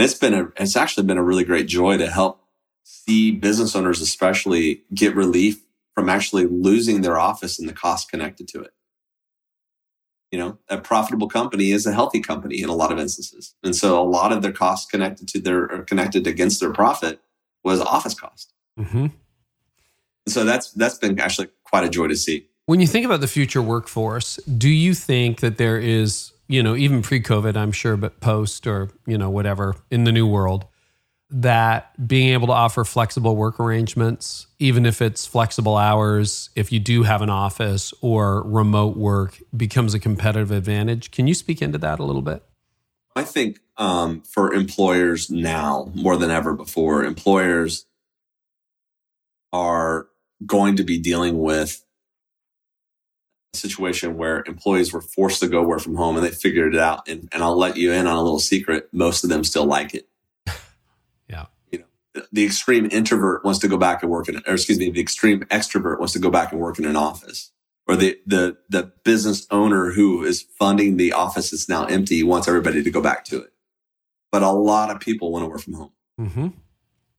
[0.00, 2.44] it's been a, it's actually been a really great joy to help
[2.82, 5.62] see business owners, especially get relief
[5.94, 8.72] from actually losing their office and the cost connected to it.
[10.30, 13.54] You know, a profitable company is a healthy company in a lot of instances.
[13.64, 17.20] And so a lot of their costs connected to their, or connected against their profit
[17.64, 18.52] was office cost.
[18.78, 19.06] Mm-hmm.
[20.28, 22.46] So that's, that's been actually quite a joy to see.
[22.66, 26.74] When you think about the future workforce, do you think that there is you know,
[26.74, 30.66] even pre COVID, I'm sure, but post or, you know, whatever in the new world,
[31.30, 36.80] that being able to offer flexible work arrangements, even if it's flexible hours, if you
[36.80, 41.12] do have an office or remote work, becomes a competitive advantage.
[41.12, 42.42] Can you speak into that a little bit?
[43.14, 47.86] I think um, for employers now, more than ever before, employers
[49.52, 50.08] are
[50.44, 51.84] going to be dealing with
[53.52, 57.08] situation where employees were forced to go work from home and they figured it out.
[57.08, 58.88] And, and I'll let you in on a little secret.
[58.92, 60.08] Most of them still like it.
[61.28, 61.46] yeah.
[61.70, 64.90] You know, the extreme introvert wants to go back and work in, or excuse me,
[64.90, 67.50] the extreme extrovert wants to go back and work in an office.
[67.86, 72.46] Or the, the, the business owner who is funding the office that's now empty wants
[72.46, 73.52] everybody to go back to it.
[74.30, 75.92] But a lot of people want to work from home.
[76.20, 76.48] Mm-hmm.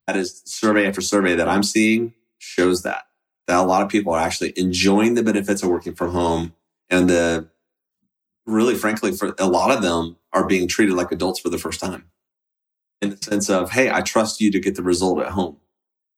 [0.07, 3.03] That is survey after survey that I'm seeing shows that
[3.51, 6.53] that a lot of people are actually enjoying the benefits of working from home
[6.89, 7.49] and the
[8.45, 11.81] really frankly for a lot of them are being treated like adults for the first
[11.81, 12.05] time.
[13.01, 15.57] In the sense of hey i trust you to get the result at home.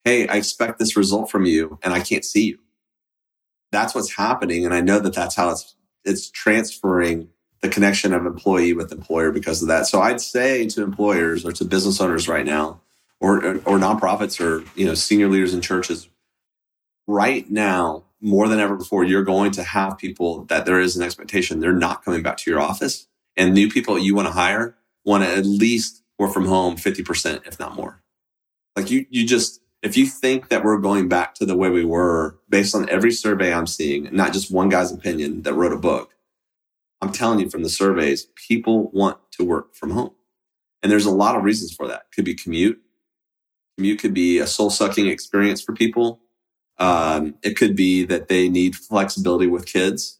[0.05, 2.59] Hey i expect this result from you and i can't see you.
[3.71, 5.75] That's what's happening and i know that that's how it's
[6.05, 7.29] it's transferring
[7.63, 9.87] the connection of employee with employer because of that.
[9.87, 12.79] So i'd say to employers or to business owners right now
[13.19, 16.09] or or nonprofits or you know senior leaders in churches
[17.07, 21.03] right now, more than ever before, you're going to have people that there is an
[21.03, 23.07] expectation they're not coming back to your office.
[23.35, 27.45] And new people you want to hire want to at least work from home 50%,
[27.45, 28.01] if not more.
[28.75, 31.83] Like you, you just, if you think that we're going back to the way we
[31.83, 35.77] were based on every survey I'm seeing, not just one guy's opinion that wrote a
[35.77, 36.11] book,
[37.01, 40.11] I'm telling you from the surveys, people want to work from home.
[40.81, 42.05] And there's a lot of reasons for that.
[42.13, 42.81] Could be commute.
[43.77, 46.21] Commute could be a soul sucking experience for people.
[46.83, 50.19] Um, it could be that they need flexibility with kids.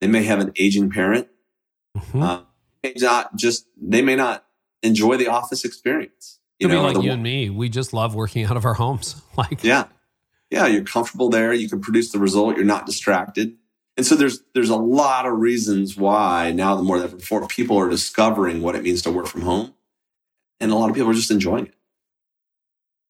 [0.00, 1.28] They may have an aging parent.
[1.96, 2.22] Mm-hmm.
[2.22, 2.40] Uh,
[2.96, 4.46] not just they may not
[4.82, 6.38] enjoy the office experience.
[6.58, 7.50] You know, like you and me.
[7.50, 9.20] We just love working out of our homes.
[9.36, 9.84] Like yeah,
[10.50, 11.52] yeah, you're comfortable there.
[11.52, 12.56] You can produce the result.
[12.56, 13.56] You're not distracted.
[13.96, 17.78] And so there's there's a lot of reasons why now the more than before people
[17.78, 19.74] are discovering what it means to work from home,
[20.60, 21.74] and a lot of people are just enjoying it.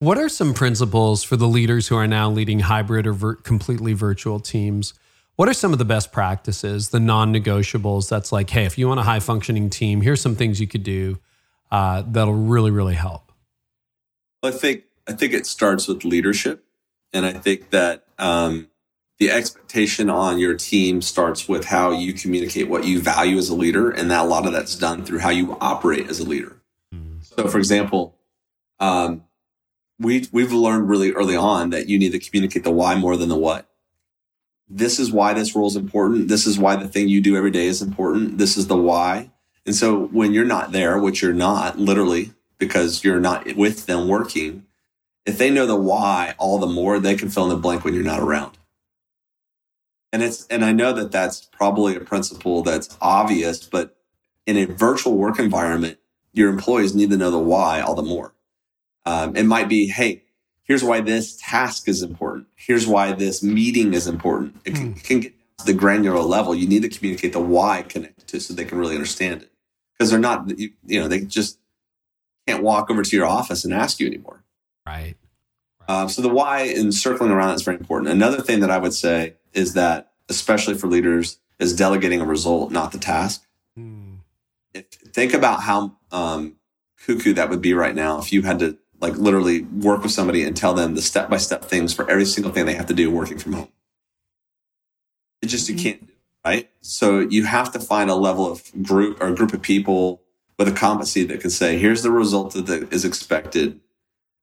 [0.00, 3.92] What are some principles for the leaders who are now leading hybrid or vir- completely
[3.92, 4.94] virtual teams?
[5.36, 8.08] What are some of the best practices, the non negotiables?
[8.08, 10.84] That's like, hey, if you want a high functioning team, here's some things you could
[10.84, 11.18] do
[11.70, 13.30] uh, that'll really, really help.
[14.42, 16.64] I think I think it starts with leadership,
[17.12, 18.68] and I think that um,
[19.18, 23.54] the expectation on your team starts with how you communicate what you value as a
[23.54, 26.56] leader, and that a lot of that's done through how you operate as a leader.
[26.94, 27.18] Mm-hmm.
[27.20, 28.16] So, for example,
[28.78, 29.24] um,
[30.00, 33.28] we we've learned really early on that you need to communicate the why more than
[33.28, 33.68] the what.
[34.68, 36.28] This is why this role is important.
[36.28, 38.38] This is why the thing you do every day is important.
[38.38, 39.30] This is the why.
[39.66, 44.08] And so when you're not there, which you're not literally because you're not with them
[44.08, 44.64] working,
[45.26, 47.94] if they know the why, all the more they can fill in the blank when
[47.94, 48.56] you're not around.
[50.12, 53.96] And it's and I know that that's probably a principle that's obvious, but
[54.46, 55.98] in a virtual work environment,
[56.32, 58.32] your employees need to know the why all the more.
[59.06, 60.24] Um, it might be, hey,
[60.62, 62.46] here's why this task is important.
[62.54, 64.56] Here's why this meeting is important.
[64.64, 65.02] It can, mm.
[65.02, 66.54] can get to the granular level.
[66.54, 69.50] You need to communicate the why connected to so they can really understand it.
[69.92, 71.58] Because they're not, you, you, know, they just
[72.46, 74.44] can't walk over to your office and ask you anymore.
[74.86, 75.16] Right.
[75.88, 78.12] Um, so the why and circling around is very important.
[78.12, 82.70] Another thing that I would say is that, especially for leaders, is delegating a result,
[82.70, 83.44] not the task.
[83.78, 84.18] Mm.
[84.72, 86.56] If, think about how um,
[87.04, 90.44] cuckoo that would be right now if you had to like literally work with somebody
[90.44, 92.94] and tell them the step by step things for every single thing they have to
[92.94, 93.68] do working from home.
[95.42, 95.82] It just, you mm-hmm.
[95.82, 96.12] can't, do,
[96.44, 96.70] right?
[96.82, 100.22] So you have to find a level of group or a group of people
[100.58, 103.80] with a competency that can say, here's the result that is expected.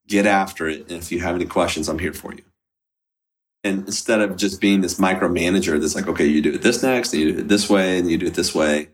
[0.07, 0.81] Get after it.
[0.81, 2.43] And if you have any questions, I'm here for you.
[3.63, 7.13] And instead of just being this micromanager that's like, okay, you do it this next,
[7.13, 8.89] and you do it this way, and you do it this way,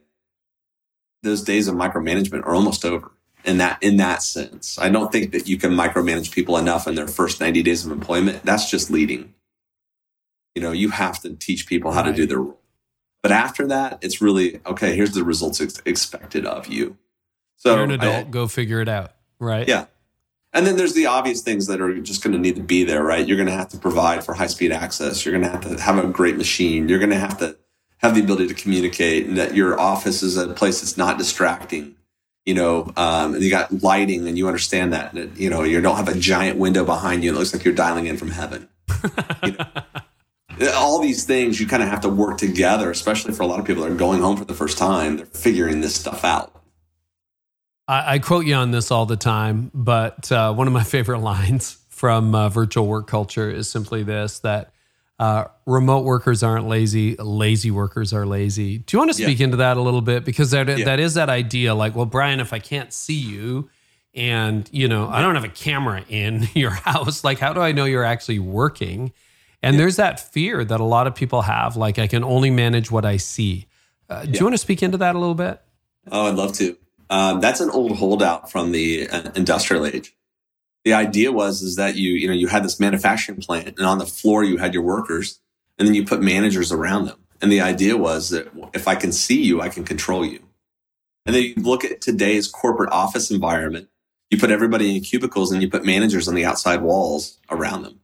[1.21, 3.11] those days of micromanagement are almost over
[3.43, 4.77] in that in that sense.
[4.79, 7.91] I don't think that you can micromanage people enough in their first 90 days of
[7.91, 8.43] employment.
[8.43, 9.33] That's just leading.
[10.55, 12.11] You know, you have to teach people how right.
[12.11, 12.59] to do their role.
[13.21, 16.97] But after that, it's really okay, here's the results ex- expected of you.
[17.55, 19.67] So you're an adult, I, go figure it out, right?
[19.67, 19.85] Yeah.
[20.55, 23.03] And then there's the obvious things that are just going to need to be there,
[23.03, 23.25] right?
[23.25, 25.25] You're going to have to provide for high speed access.
[25.25, 26.87] You're going to have to have a great machine.
[26.87, 27.57] You're going to have to
[27.97, 31.95] have the ability to communicate and that your office is a place that's not distracting
[32.45, 36.09] you know, um, you got lighting and you understand that, you know, you don't have
[36.09, 37.31] a giant window behind you.
[37.31, 38.67] It looks like you're dialing in from heaven.
[39.43, 39.65] you know?
[40.75, 43.65] All these things you kind of have to work together, especially for a lot of
[43.65, 45.17] people that are going home for the first time.
[45.17, 46.53] They're figuring this stuff out.
[47.87, 51.19] I, I quote you on this all the time, but uh, one of my favorite
[51.19, 54.72] lines from uh, virtual work culture is simply this that
[55.19, 58.79] uh, remote workers aren't lazy, lazy workers are lazy.
[58.79, 59.45] Do you want to speak yeah.
[59.45, 60.25] into that a little bit?
[60.25, 60.85] Because that, yeah.
[60.85, 63.69] that is that idea like, well, Bryan, if I can't see you
[64.13, 67.71] and, you know, I don't have a camera in your house, like, how do I
[67.71, 69.13] know you're actually working?
[69.61, 69.77] And yeah.
[69.77, 73.05] there's that fear that a lot of people have, like, I can only manage what
[73.05, 73.67] I see.
[74.09, 75.61] Uh, do you want to speak into that a little bit?
[76.11, 76.77] Oh, I'd love to.
[77.09, 80.15] Um, that's an old holdout from the uh, industrial age.
[80.85, 83.97] The idea was is that you you know you had this manufacturing plant, and on
[83.97, 85.39] the floor you had your workers,
[85.77, 87.19] and then you put managers around them.
[87.41, 90.39] And the idea was that if I can see you, I can control you.
[91.25, 93.89] And then you look at today's corporate office environment.
[94.29, 97.99] You put everybody in cubicles, and you put managers on the outside walls around them.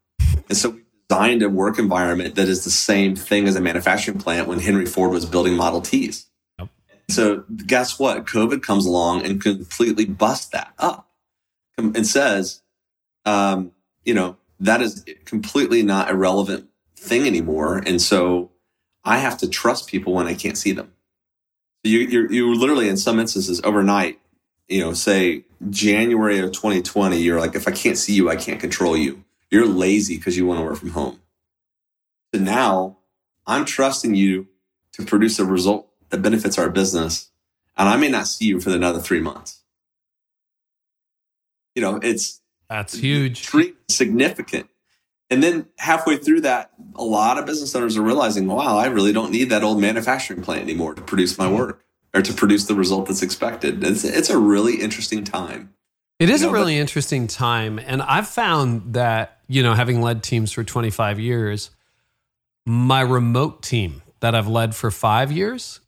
[0.47, 4.19] And so we designed a work environment that is the same thing as a manufacturing
[4.19, 6.27] plant when Henry Ford was building Model Ts.
[7.09, 8.25] So guess what?
[8.25, 11.09] COVID comes along and completely busts that up
[11.77, 12.61] and says,
[13.29, 13.71] um,
[14.03, 17.77] you know, that is completely not a relevant thing anymore.
[17.77, 18.51] And so
[19.03, 20.93] I have to trust people when I can't see them.
[21.83, 24.19] You, you're, you literally in some instances overnight,
[24.67, 28.59] you know, say January of 2020, you're like, if I can't see you, I can't
[28.59, 29.23] control you.
[29.49, 31.21] You're lazy because you want to work from home.
[32.33, 32.97] So now
[33.47, 34.47] I'm trusting you
[34.93, 37.29] to produce a result that benefits our business.
[37.77, 39.63] And I may not see you for another three months.
[41.75, 42.38] You know, it's
[42.69, 43.49] that's huge,
[43.89, 44.69] significant.
[45.29, 49.13] And then halfway through that, a lot of business owners are realizing, wow, I really
[49.13, 52.73] don't need that old manufacturing plant anymore to produce my work or to produce the
[52.73, 53.83] result that's expected.
[53.83, 55.73] It's, it's a really interesting time.
[56.17, 57.79] It is you know, a really but, interesting time.
[57.79, 61.69] And I've found that, you know, having led teams for 25 years,
[62.65, 65.79] my remote team that I've led for five years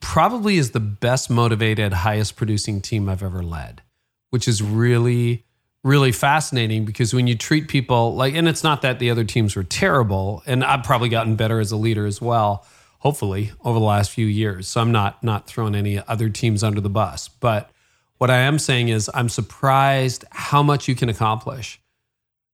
[0.00, 3.82] probably is the best motivated, highest producing team I've ever led,
[4.30, 5.44] which is really,
[5.84, 9.56] really fascinating because when you treat people like, and it's not that the other teams
[9.56, 12.66] were terrible, and I've probably gotten better as a leader as well,
[12.98, 14.68] hopefully over the last few years.
[14.68, 17.70] So I'm not not throwing any other teams under the bus, but
[18.18, 21.80] what I am saying is I'm surprised how much you can accomplish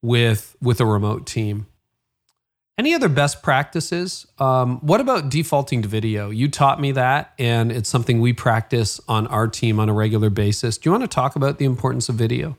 [0.02, 1.66] with with a remote team
[2.76, 4.26] any other best practices?
[4.38, 6.30] Um, what about defaulting to video?
[6.30, 10.30] You taught me that, and it's something we practice on our team on a regular
[10.30, 10.76] basis.
[10.76, 12.56] Do you want to talk about the importance of video?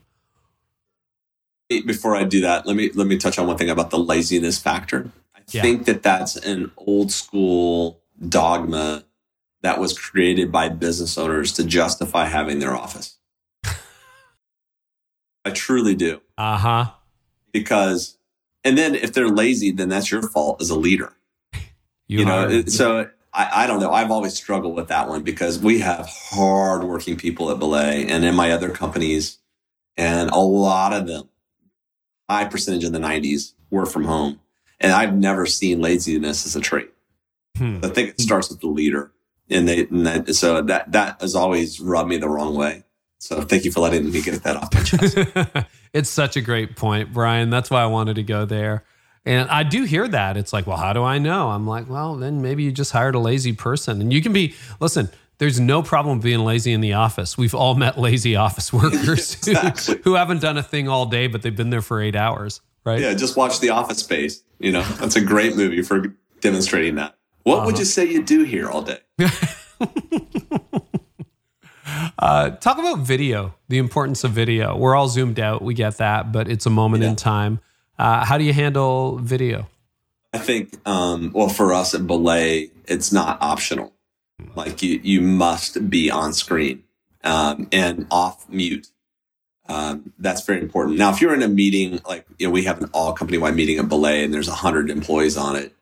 [1.70, 4.60] Before I do that, let me let me touch on one thing about the laziness
[4.60, 5.12] factor.
[5.36, 5.62] I yeah.
[5.62, 9.04] think that that's an old school dogma
[9.62, 13.18] that was created by business owners to justify having their office.
[15.44, 16.22] I truly do.
[16.38, 16.86] Uh huh.
[17.52, 18.18] Because
[18.64, 21.14] and then if they're lazy, then that's your fault as a leader.
[22.08, 23.92] You, you know, so I, I, don't know.
[23.92, 28.36] I've always struggled with that one because we have hardworking people at Belay and in
[28.36, 29.40] my other companies,
[29.98, 31.28] and a lot of them,
[32.30, 34.40] high percentage in the 90s, were from home.
[34.80, 36.92] And I've never seen laziness as a trait.
[37.58, 37.80] Hmm.
[37.84, 39.12] I think it starts with the leader.
[39.50, 42.84] And they, and that, so that, that has always rubbed me the wrong way.
[43.20, 45.68] So thank you for letting me get that off my chest.
[45.94, 47.50] it's such a great point, Bryan.
[47.50, 48.84] That's why I wanted to go there.
[49.26, 50.38] And I do hear that.
[50.38, 51.50] It's like, well, how do I know?
[51.50, 54.00] I'm like, well, then maybe you just hired a lazy person.
[54.00, 57.38] And you can be, listen, there's no problem being lazy in the office.
[57.38, 59.98] We've all met lazy office workers exactly.
[59.98, 62.62] who, who haven't done a thing all day, but they've been there for eight hours,
[62.84, 63.00] right?
[63.00, 64.44] Yeah, just watch The Office Space.
[64.60, 67.16] You know, that's a great movie for demonstrating that.
[67.44, 67.66] What uh-huh.
[67.68, 69.00] would you say you do here all day?
[72.18, 74.76] Uh, talk about video, the importance of video.
[74.76, 75.62] We're all zoomed out.
[75.62, 77.10] We get that, but it's a moment yeah.
[77.10, 77.60] in time.
[78.00, 79.68] Uh, how do you handle video?
[80.34, 83.94] I think, um, well, for us at Belay, it's not optional.
[84.56, 86.84] Like you, you must be on screen
[87.24, 88.88] um, and off mute.
[89.68, 90.98] Um, that's very important.
[90.98, 93.56] Now, if you're in a meeting, like you know, we have an all company wide
[93.56, 95.74] meeting at Belay, and there's hundred employees on it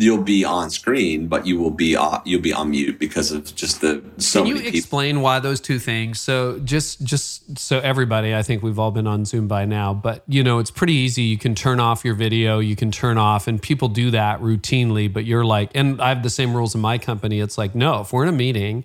[0.00, 3.54] you'll be on screen, but you will be uh, you'll be on mute because of
[3.54, 4.44] just the so.
[4.44, 6.20] Can you explain why those two things?
[6.20, 10.22] So just just so everybody, I think we've all been on Zoom by now, but
[10.28, 11.22] you know it's pretty easy.
[11.22, 15.12] You can turn off your video, you can turn off, and people do that routinely.
[15.12, 17.40] But you're like, and I have the same rules in my company.
[17.40, 18.84] It's like, no, if we're in a meeting,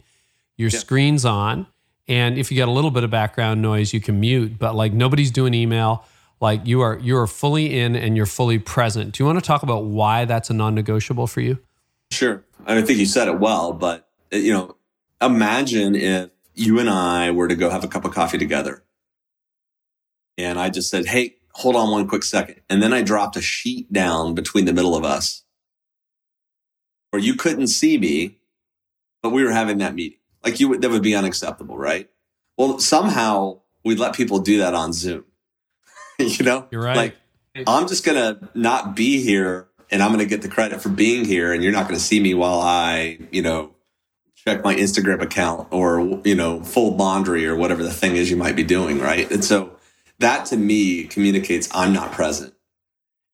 [0.58, 0.80] your yeah.
[0.80, 1.68] screen's on,
[2.08, 4.58] and if you got a little bit of background noise, you can mute.
[4.58, 6.06] But like nobody's doing email
[6.44, 9.14] like you are you are fully in and you're fully present.
[9.14, 11.58] Do you want to talk about why that's a non-negotiable for you?
[12.12, 12.44] Sure.
[12.68, 14.76] I think you said it well, but uh, you know,
[15.20, 18.84] imagine if you and I were to go have a cup of coffee together.
[20.38, 22.62] And I just said, "Hey, hold on one quick second.
[22.70, 25.44] And then I dropped a sheet down between the middle of us
[27.12, 28.40] where you couldn't see me,
[29.22, 30.18] but we were having that meeting.
[30.44, 32.10] Like you would, that would be unacceptable, right?
[32.58, 35.26] Well, somehow we'd let people do that on Zoom.
[36.40, 36.96] you know, you're right.
[37.56, 41.26] Like I'm just gonna not be here, and I'm gonna get the credit for being
[41.26, 43.74] here, and you're not gonna see me while I, you know,
[44.36, 48.38] check my Instagram account or you know, fold laundry or whatever the thing is you
[48.38, 49.30] might be doing, right?
[49.32, 49.78] And so
[50.20, 52.54] that to me communicates I'm not present.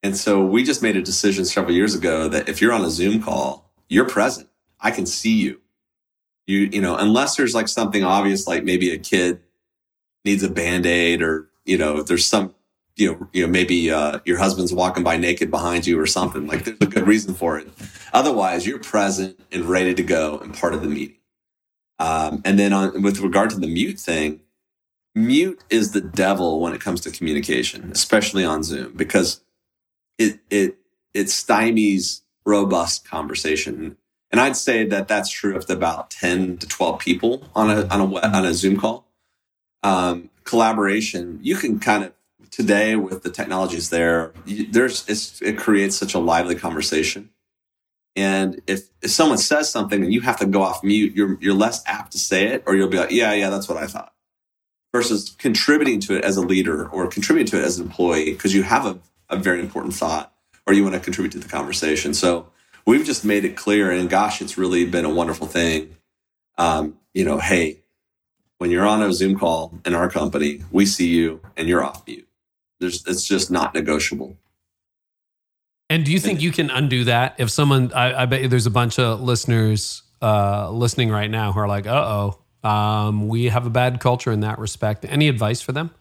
[0.01, 2.89] And so we just made a decision several years ago that if you're on a
[2.89, 4.47] Zoom call, you're present.
[4.79, 5.61] I can see you.
[6.47, 9.41] You, you know, unless there's like something obvious, like maybe a kid
[10.23, 12.55] needs a band aid or, you know, there's some,
[12.99, 16.45] you know, you know, maybe uh, your husband's walking by naked behind you or something.
[16.47, 17.67] Like there's a good reason for it.
[18.13, 21.17] Otherwise, you're present and ready to go and part of the meeting.
[21.99, 24.41] Um, and then on with regard to the mute thing,
[25.15, 29.41] mute is the devil when it comes to communication, especially on Zoom, because
[30.17, 30.77] it it
[31.13, 33.97] it stymies robust conversation.
[34.31, 38.01] And I'd say that that's true of about ten to twelve people on a on
[38.01, 39.05] a on a Zoom call.
[39.83, 42.13] Um, collaboration, you can kind of
[42.59, 47.29] today with the technologies there, there's it creates such a lively conversation.
[48.17, 51.53] And if, if someone says something and you have to go off mute, you're you're
[51.53, 54.13] less apt to say it, or you'll be like, yeah, yeah, that's what I thought
[54.91, 58.53] versus contributing to it as a leader or contributing to it as an employee because
[58.55, 58.99] you have a,
[59.29, 60.33] a very important thought
[60.65, 62.13] or you want to contribute to the conversation.
[62.13, 62.47] So
[62.85, 65.95] we've just made it clear, and gosh, it's really been a wonderful thing.
[66.57, 67.79] Um, you know, hey,
[68.57, 72.05] when you're on a Zoom call in our company, we see you and you're off
[72.05, 72.28] mute.
[72.79, 74.37] There's, it's just not negotiable.
[75.89, 77.91] And do you think you can undo that if someone?
[77.93, 81.87] I, I bet there's a bunch of listeners uh, listening right now who are like,
[81.87, 85.05] "Uh oh, um, we have a bad culture in that respect.
[85.07, 85.91] Any advice for them?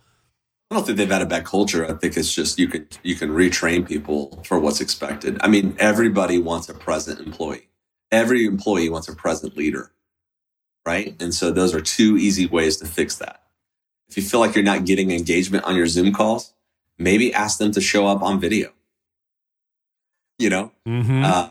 [0.71, 1.87] I don't think they've had a bad culture.
[1.91, 5.39] I think it's just you can you can retrain people for what's expected.
[5.41, 7.69] I mean, everybody wants a present employee.
[8.11, 9.91] Every employee wants a present leader,
[10.85, 11.15] right?
[11.21, 13.43] And so those are two easy ways to fix that.
[14.09, 16.53] If you feel like you're not getting engagement on your Zoom calls,
[16.99, 18.73] maybe ask them to show up on video.
[20.39, 21.25] You know, mm-hmm.
[21.25, 21.51] uh,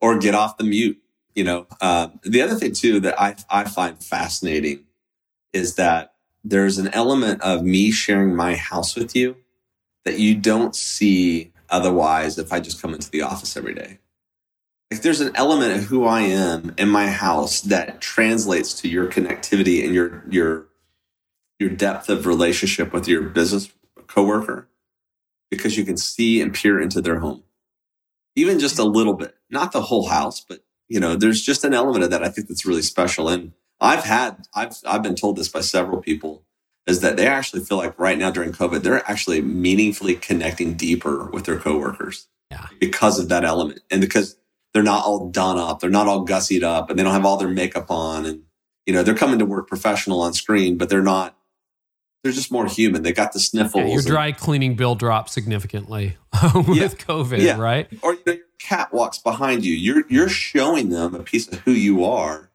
[0.00, 1.00] or get off the mute
[1.34, 4.84] you know, uh, the other thing too that I, I find fascinating
[5.52, 6.14] is that
[6.44, 9.36] there's an element of me sharing my house with you
[10.04, 13.98] that you don't see otherwise if I just come into the office every day.
[14.90, 19.06] Like there's an element of who I am in my house that translates to your
[19.06, 20.66] connectivity and your your
[21.60, 23.70] your depth of relationship with your business
[24.08, 24.66] coworker
[25.50, 27.42] because you can see and peer into their home.
[28.36, 31.72] Even just a little bit, not the whole house, but you know, there's just an
[31.72, 33.28] element of that I think that's really special.
[33.28, 36.44] And I've had, I've, I've been told this by several people
[36.86, 41.26] is that they actually feel like right now during COVID, they're actually meaningfully connecting deeper
[41.26, 42.66] with their coworkers yeah.
[42.80, 43.80] because of that element.
[43.90, 44.36] And because
[44.74, 47.36] they're not all done up, they're not all gussied up and they don't have all
[47.36, 48.26] their makeup on.
[48.26, 48.42] And,
[48.86, 51.36] you know, they're coming to work professional on screen, but they're not,
[52.22, 53.02] they're just more human.
[53.02, 53.84] They got the sniffles.
[53.84, 56.16] Yeah, your dry cleaning bill dropped significantly
[56.54, 57.58] with yeah, COVID, yeah.
[57.58, 57.88] right?
[58.02, 59.74] Or you know, your cat walks behind you.
[59.74, 62.50] You're you're showing them a piece of who you are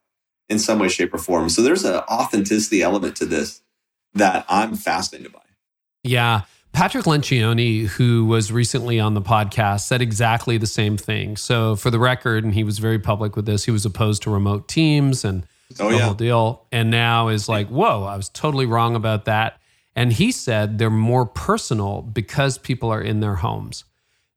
[0.50, 1.50] in some way, shape, or form.
[1.50, 3.62] So there's an authenticity element to this
[4.14, 5.40] that I'm fascinated by.
[6.04, 6.42] Yeah.
[6.72, 11.38] Patrick Lencioni, who was recently on the podcast, said exactly the same thing.
[11.38, 14.30] So, for the record, and he was very public with this, he was opposed to
[14.30, 15.48] remote teams and
[15.80, 16.04] oh, the yeah.
[16.04, 16.66] whole deal.
[16.72, 19.60] And now is like, whoa, I was totally wrong about that.
[19.96, 23.86] And he said they're more personal because people are in their homes.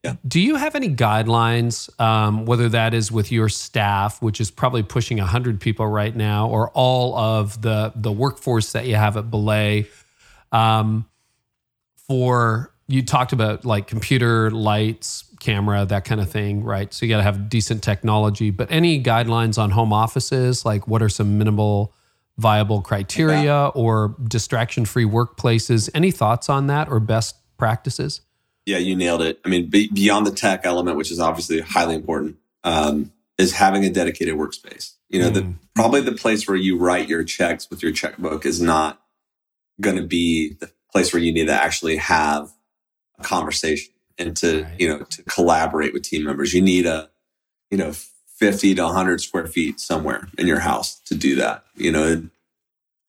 [0.05, 0.14] Yeah.
[0.26, 4.85] Do you have any guidelines, um, whether that is with your staff, which is probably
[4.85, 9.29] pushing 100 people right now, or all of the, the workforce that you have at
[9.31, 9.89] Belay?
[10.53, 11.07] Um,
[12.07, 16.93] for you talked about like computer lights, camera, that kind of thing, right?
[16.93, 18.51] So you got to have decent technology.
[18.51, 21.95] But any guidelines on home offices, like what are some minimal
[22.36, 23.66] viable criteria yeah.
[23.68, 25.91] or distraction free workplaces?
[25.95, 28.20] Any thoughts on that or best practices?
[28.66, 29.41] Yeah, you nailed it.
[29.45, 33.91] I mean, beyond the tech element, which is obviously highly important, um, is having a
[33.91, 34.95] dedicated workspace.
[35.09, 35.34] You know, mm.
[35.34, 39.01] the, probably the place where you write your checks with your checkbook is not
[39.80, 42.53] going to be the place where you need to actually have
[43.18, 44.80] a conversation and to right.
[44.80, 46.54] you know to collaborate with team members.
[46.54, 47.10] You need a
[47.70, 51.92] you know 50 to 100 square feet somewhere in your house to do that you
[51.92, 52.28] know?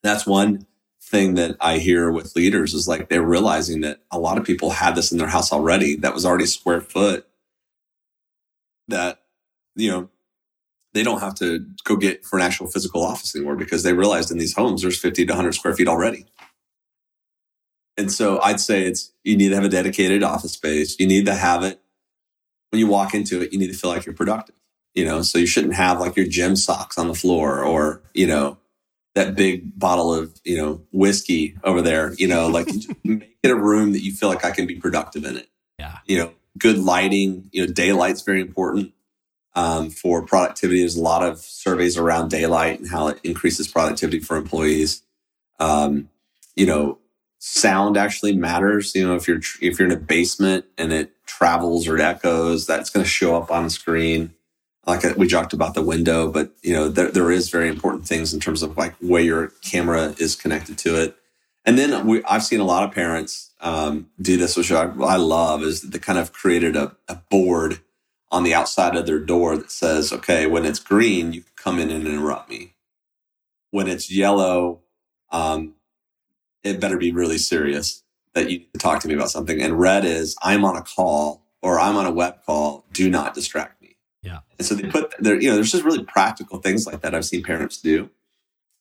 [0.02, 0.66] That's one
[1.02, 4.70] thing that i hear with leaders is like they're realizing that a lot of people
[4.70, 7.28] had this in their house already that was already square foot
[8.88, 9.22] that
[9.76, 10.08] you know
[10.94, 14.30] they don't have to go get for an actual physical office anymore because they realized
[14.30, 16.28] in these homes there's 50 to 100 square feet already
[18.00, 21.00] and so I'd say it's you need to have a dedicated office space.
[21.00, 21.82] You need to have it
[22.70, 24.56] when you walk into it, you need to feel like you're productive.
[24.96, 28.28] You know, so you shouldn't have like your gym socks on the floor or, you
[28.28, 28.58] know,
[29.16, 32.14] that big bottle of you know whiskey over there.
[32.14, 32.68] You know, like
[33.04, 35.50] make it a room that you feel like I can be productive in it.
[35.78, 35.98] Yeah.
[36.06, 37.50] You know, good lighting.
[37.52, 38.94] You know, daylight's very important
[39.54, 40.80] um, for productivity.
[40.80, 45.04] There's a lot of surveys around daylight and how it increases productivity for employees.
[45.60, 46.10] Um,
[46.56, 47.00] you know,
[47.40, 48.94] sound actually matters.
[48.94, 52.90] You know, if you're if you're in a basement and it travels or echoes, that's
[52.90, 54.34] going to show up on the screen.
[54.86, 58.08] Like uh, we talked about the window, but you know, there, there is very important
[58.08, 61.16] things in terms of like where your camera is connected to it.
[61.66, 65.18] And then we, I've seen a lot of parents um, do this, which I, I
[65.18, 67.80] love, is they kind of created a, a board
[68.32, 71.92] on the outside of their door that says, okay, when it's green, you come in
[71.92, 72.74] and interrupt me.
[73.72, 74.82] When it's yellow,
[75.32, 75.76] um,
[76.64, 78.04] it better be really serious
[78.34, 79.62] that you talk to me about something.
[79.62, 82.86] And red is I'm on a call or I'm on a web call.
[82.94, 83.96] Do not distract me.
[84.22, 84.40] Yeah.
[84.58, 87.26] And so they put there, you know, there's just really practical things like that I've
[87.26, 88.10] seen parents do.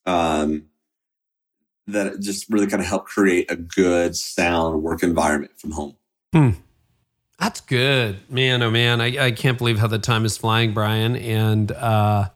[0.05, 0.65] Um,
[1.87, 5.95] that just really kind of help create a good sound work environment from home.
[6.33, 6.51] Hmm.
[7.39, 8.61] That's good, man.
[8.61, 11.15] Oh man, I, I can't believe how the time is flying, Bryan.
[11.15, 12.29] And uh,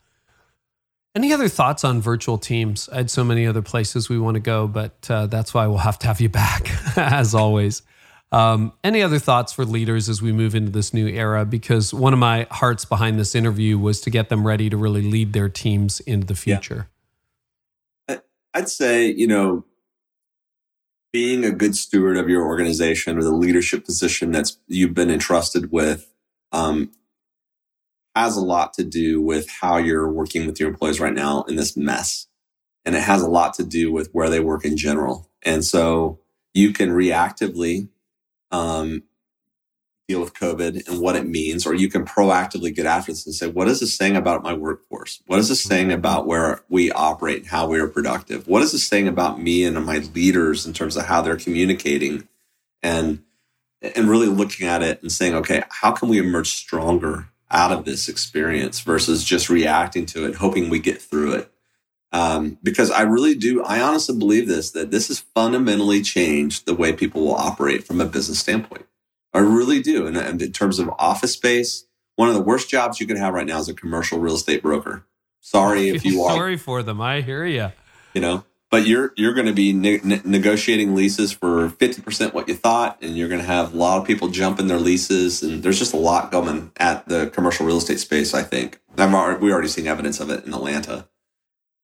[1.16, 2.90] any other thoughts on virtual teams?
[2.90, 5.78] I had so many other places we want to go, but uh, that's why we'll
[5.78, 7.84] have to have you back, as always.
[8.32, 11.46] Um, any other thoughts for leaders as we move into this new era?
[11.46, 15.04] Because one of my hearts behind this interview was to get them ready to really
[15.04, 16.90] lead their teams into the future.
[18.10, 18.18] Yeah.
[18.56, 19.66] I'd say, you know,
[21.12, 25.72] being a good steward of your organization or the leadership position that's you've been entrusted
[25.72, 26.12] with
[26.52, 26.92] um,
[28.16, 31.56] has a lot to do with how you're working with your employees right now in
[31.56, 32.28] this mess.
[32.86, 35.30] And it has a lot to do with where they work in general.
[35.42, 36.20] And so
[36.54, 37.90] you can reactively
[38.52, 39.04] um,
[40.08, 43.34] deal with COVID and what it means, or you can proactively get after this and
[43.34, 45.22] say, what is this saying about my workforce?
[45.28, 48.48] What is this saying about where we operate and how we are productive?
[48.48, 52.28] What is this saying about me and my leaders in terms of how they're communicating?
[52.82, 53.24] And
[53.82, 57.86] and really looking at it and saying, okay, how can we emerge stronger out of
[57.86, 61.52] this experience versus just reacting to it, hoping we get through it?
[62.12, 66.76] Um, because I really do, I honestly believe this that this has fundamentally changed the
[66.76, 68.86] way people will operate from a business standpoint.
[69.34, 70.06] I really do.
[70.06, 71.86] And, and in terms of office space,
[72.16, 74.62] one of the worst jobs you can have right now is a commercial real estate
[74.62, 75.06] broker.
[75.40, 76.36] Sorry if you are.
[76.36, 77.02] Sorry for them.
[77.02, 77.72] I hear you.
[78.14, 78.44] You know,
[78.74, 82.56] but you're you're going to be ne- ne- negotiating leases for fifty percent what you
[82.56, 85.78] thought, and you're going to have a lot of people jumping their leases, and there's
[85.78, 88.34] just a lot going at the commercial real estate space.
[88.34, 91.08] I think I've already, we already seen evidence of it in Atlanta.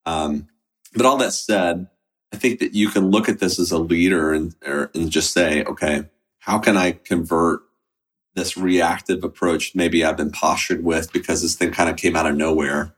[0.07, 0.47] Um,
[0.95, 1.89] but all that said,
[2.33, 5.31] I think that you can look at this as a leader and or, and just
[5.31, 6.05] say, okay,
[6.39, 7.59] how can I convert
[8.33, 12.25] this reactive approach maybe I've been postured with because this thing kind of came out
[12.25, 12.95] of nowhere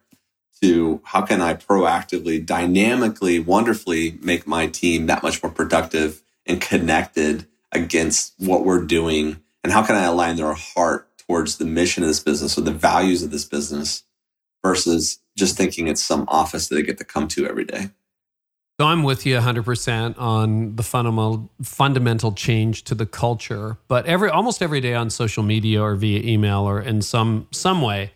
[0.62, 6.62] to how can I proactively, dynamically, wonderfully make my team that much more productive and
[6.62, 9.42] connected against what we're doing?
[9.64, 12.72] And how can I align their heart towards the mission of this business or the
[12.72, 14.04] values of this business
[14.64, 17.90] versus just thinking it's some office that they get to come to every day?
[18.80, 24.30] So I'm with you 100% on the fundamental fundamental change to the culture, but every
[24.30, 28.14] almost every day on social media or via email or in some some way,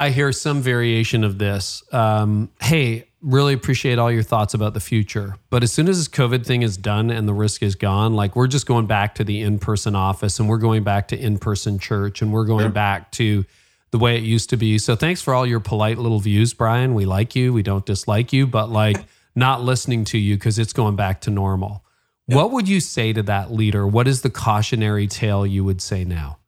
[0.00, 1.82] I hear some variation of this.
[1.92, 6.06] Um, hey, really appreciate all your thoughts about the future, but as soon as this
[6.06, 9.24] COVID thing is done and the risk is gone, like we're just going back to
[9.24, 12.70] the in-person office and we're going back to in-person church and we're going yeah.
[12.70, 13.44] back to
[13.90, 14.78] the way it used to be.
[14.78, 16.94] So thanks for all your polite little views, Bryan.
[16.94, 18.98] We like you, we don't dislike you, but like
[19.34, 21.84] not listening to you because it's going back to normal.
[22.28, 22.36] Yep.
[22.36, 23.84] What would you say to that leader?
[23.86, 26.38] What is the cautionary tale you would say now?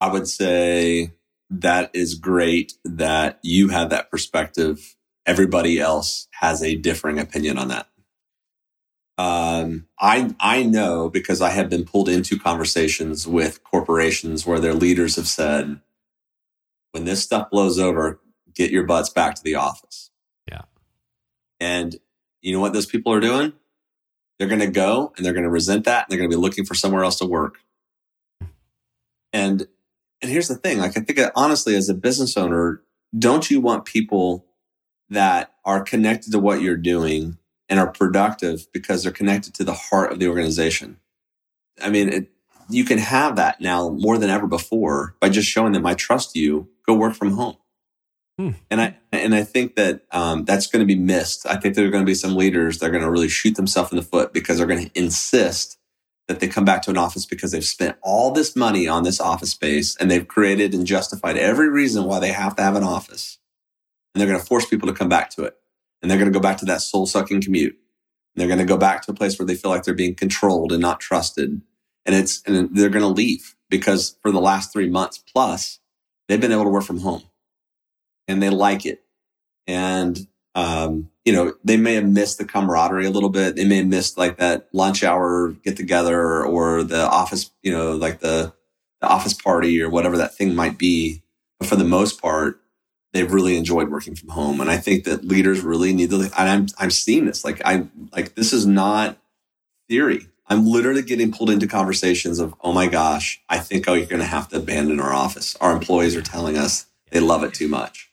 [0.00, 1.12] I would say
[1.50, 4.96] that is great that you have that perspective.
[5.26, 7.88] Everybody else has a differing opinion on that.
[9.18, 14.74] Um, I I know because I have been pulled into conversations with corporations where their
[14.74, 15.80] leaders have said,
[16.92, 18.20] "When this stuff blows over,
[18.54, 20.10] get your butts back to the office."
[20.48, 20.62] Yeah,
[21.58, 21.96] and
[22.42, 23.54] you know what those people are doing?
[24.38, 26.40] They're going to go and they're going to resent that and they're going to be
[26.40, 27.58] looking for somewhere else to work.
[29.32, 29.66] And
[30.20, 32.82] and here's the thing, like I think honestly as a business owner,
[33.16, 34.46] don't you want people
[35.10, 37.38] that are connected to what you're doing
[37.68, 40.98] and are productive because they're connected to the heart of the organization?
[41.80, 42.30] I mean, it,
[42.68, 46.34] you can have that now more than ever before by just showing them I trust
[46.36, 47.56] you, go work from home.
[48.38, 48.50] Hmm.
[48.70, 51.46] And I and I think that um, that's going to be missed.
[51.46, 53.56] I think there are going to be some leaders that are going to really shoot
[53.56, 55.77] themselves in the foot because they're going to insist
[56.28, 59.20] that they come back to an office because they've spent all this money on this
[59.20, 62.84] office space and they've created and justified every reason why they have to have an
[62.84, 63.38] office,
[64.14, 65.56] and they're going to force people to come back to it.
[66.02, 67.72] and they're going to go back to that soul sucking commute.
[68.34, 70.14] And they're going to go back to a place where they feel like they're being
[70.14, 71.60] controlled and not trusted.
[72.06, 75.80] And it's, and they're going to leave because for the last three months plus,
[76.28, 77.22] they've been able to work from home
[78.26, 79.02] and they like it.
[79.66, 83.54] And, um, you know, they may have missed the camaraderie a little bit.
[83.54, 87.94] They may have missed like that lunch hour get together or the office, you know,
[87.94, 88.54] like the,
[89.02, 91.22] the office party or whatever that thing might be.
[91.58, 92.62] But for the most part,
[93.12, 94.58] they've really enjoyed working from home.
[94.62, 97.86] And I think that leaders really need to, and I'm, I'm seeing this, like I,
[98.10, 99.18] like this is not
[99.86, 100.28] theory.
[100.46, 104.22] I'm literally getting pulled into conversations of, oh my gosh, I think oh, you're going
[104.22, 105.56] to have to abandon our office.
[105.56, 108.10] Our employees are telling us they love it too much.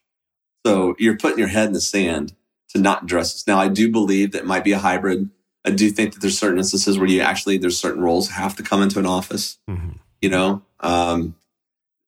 [0.66, 2.36] So you're putting your head in the sand
[2.76, 3.48] to not address this.
[3.48, 5.30] Now, I do believe that it might be a hybrid.
[5.66, 8.64] I do think that there's certain instances where you actually, there's certain roles have to
[8.64, 9.98] come into an office, mm-hmm.
[10.22, 10.62] you know?
[10.82, 11.36] Um,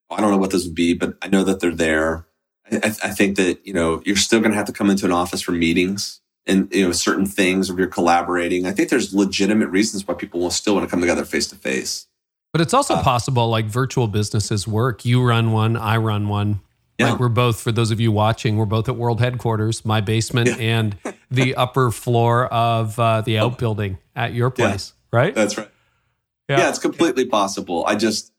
[0.09, 2.27] I don't know what those would be, but I know that they're there.
[2.71, 5.11] I, I think that, you know, you're still going to have to come into an
[5.11, 8.67] office for meetings and, you know, certain things if you're collaborating.
[8.67, 11.55] I think there's legitimate reasons why people will still want to come together face to
[11.55, 12.07] face.
[12.53, 15.03] But it's also uh, possible like virtual businesses work.
[15.03, 16.61] You run one, I run one.
[16.97, 17.11] Yeah.
[17.11, 20.49] Like we're both, for those of you watching, we're both at world headquarters, my basement
[20.49, 20.55] yeah.
[20.55, 20.97] and
[21.29, 23.45] the upper floor of uh, the oh.
[23.45, 25.19] outbuilding at your place, yeah.
[25.19, 25.35] right?
[25.35, 25.69] That's right.
[26.49, 26.59] Yeah.
[26.59, 27.85] yeah, it's completely possible.
[27.85, 28.31] I just,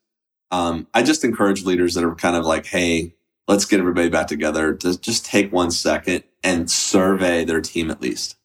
[0.50, 3.14] um, I just encourage leaders that are kind of like, hey,
[3.46, 8.00] let's get everybody back together to just take one second and survey their team at
[8.00, 8.36] least.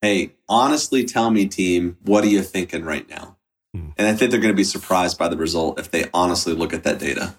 [0.00, 3.36] Hey, honestly tell me, team, what are you thinking right now?
[3.74, 3.90] Hmm.
[3.98, 6.72] And I think they're going to be surprised by the result if they honestly look
[6.72, 7.34] at that data.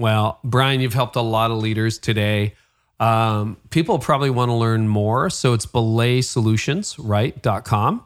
[0.00, 2.54] Well, Bryan, you've helped a lot of leaders today.
[2.98, 5.28] Um, people probably want to learn more.
[5.28, 7.40] So it's belay solutions, right?
[7.42, 8.02] Dot com.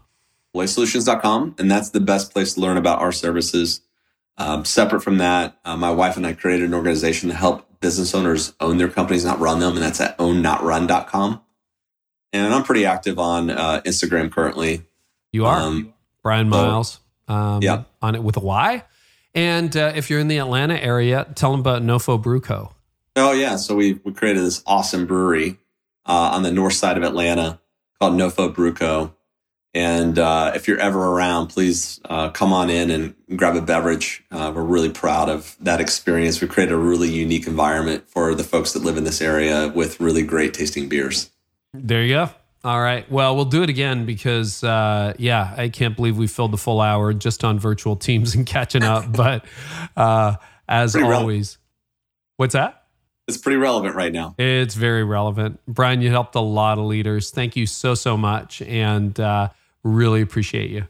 [0.56, 1.54] Belaysolutions.com.
[1.56, 3.80] And that's the best place to learn about our services.
[4.36, 8.12] Um, separate from that, uh, my wife and I created an organization to help business
[8.12, 9.74] owners own their companies, not run them.
[9.74, 11.42] And that's at ownnotrun.com.
[12.32, 14.82] And I'm pretty active on uh, Instagram currently.
[15.30, 15.60] You are?
[15.60, 16.98] Um, Brian Miles.
[17.28, 17.84] Um, yeah.
[18.02, 18.82] On it with a Y.
[19.34, 22.72] And uh, if you're in the Atlanta area, tell them about Nofo Brew Co.
[23.16, 25.58] Oh yeah, so we we created this awesome brewery
[26.06, 27.60] uh, on the north side of Atlanta
[27.98, 29.14] called Nofo Brew Co.
[29.76, 34.22] And uh, if you're ever around, please uh, come on in and grab a beverage.
[34.30, 36.40] Uh, we're really proud of that experience.
[36.40, 40.00] We created a really unique environment for the folks that live in this area with
[40.00, 41.30] really great tasting beers.
[41.72, 42.30] There you go.
[42.64, 43.08] All right.
[43.10, 46.80] Well, we'll do it again because, uh, yeah, I can't believe we filled the full
[46.80, 49.12] hour just on virtual teams and catching up.
[49.12, 49.44] but
[49.96, 50.36] uh,
[50.66, 51.58] as pretty always, relevant.
[52.38, 52.84] what's that?
[53.28, 54.34] It's pretty relevant right now.
[54.38, 55.60] It's very relevant.
[55.66, 57.30] Bryan, you helped a lot of leaders.
[57.30, 58.62] Thank you so, so much.
[58.62, 59.50] And uh,
[59.82, 60.88] really appreciate you.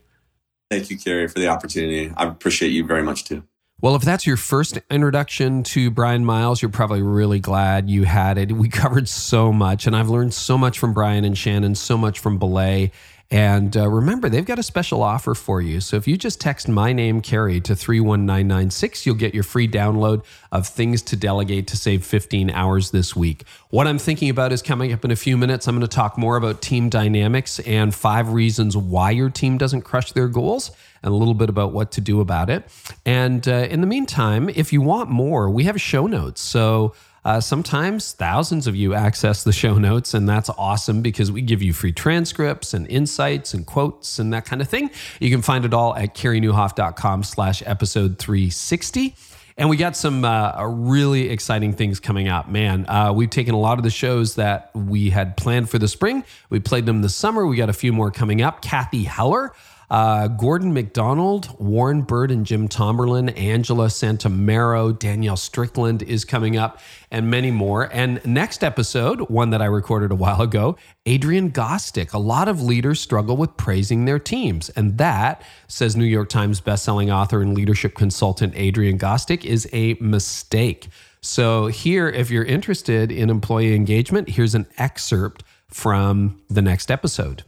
[0.71, 2.13] Thank you, Carey, for the opportunity.
[2.17, 3.43] I appreciate you very much too.
[3.85, 8.39] Well, if that's your first introduction to Bryan Miles, you're probably really glad you had
[8.39, 8.51] it.
[8.51, 12.19] We covered so much, and I've learned so much from Bryan and Shannon, so much
[12.19, 12.93] from Belay.
[13.31, 15.81] And uh, remember, they've got a special offer for you.
[15.81, 20.25] So if you just text my name, Carey, to 31996, you'll get your free download
[20.53, 23.45] of Things to Delegate to save 15 hours this week.
[23.71, 25.67] What I'm thinking about is coming up in a few minutes.
[25.67, 29.83] I'm going to talk more about team dynamics and five reasons why your team doesn't
[29.83, 30.71] crush their goals
[31.03, 32.69] and a little bit about what to do about it.
[33.05, 36.41] And uh, in the meantime, if you want more, we have show notes.
[36.41, 36.95] So
[37.25, 41.63] uh, sometimes thousands of you access the show notes, and that's awesome because we give
[41.63, 44.91] you free transcripts and insights and quotes and that kind of thing.
[45.21, 49.15] You can find it all at careynieuwhof.com slash episode 360.
[49.57, 52.49] And we got some uh, really exciting things coming up.
[52.49, 55.87] Man, uh, we've taken a lot of the shows that we had planned for the
[55.87, 56.25] spring.
[56.51, 57.47] We played them this summer.
[57.47, 58.63] We got a few more coming up.
[58.63, 59.53] Cathy Heller
[59.95, 66.81] uh, Gordon MacDonald, Warren Bird, and Jim Tomberlin, Angela Santomero, Danielle Strickland is coming up,
[67.13, 67.89] and many more.
[67.93, 70.77] And next episode, one that I recorded a while ago,
[71.07, 72.13] Adrian Gostick.
[72.13, 74.69] A lot of leaders struggle with praising their teams.
[74.71, 79.95] And that, says New York Times bestselling author and leadership consultant Adrian Gostick, is a
[80.01, 80.89] mistake.
[81.21, 87.45] So, here, if you're interested in employee engagement, here's an excerpt from the next episode.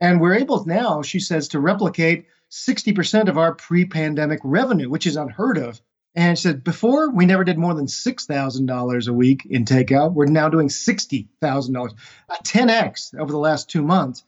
[0.00, 5.06] And we're able now, she says, to replicate 60% of our pre pandemic revenue, which
[5.06, 5.80] is unheard of.
[6.14, 10.12] And she said, before we never did more than $6,000 a week in takeout.
[10.12, 11.94] We're now doing $60,000,
[12.28, 14.24] a 10x over the last two months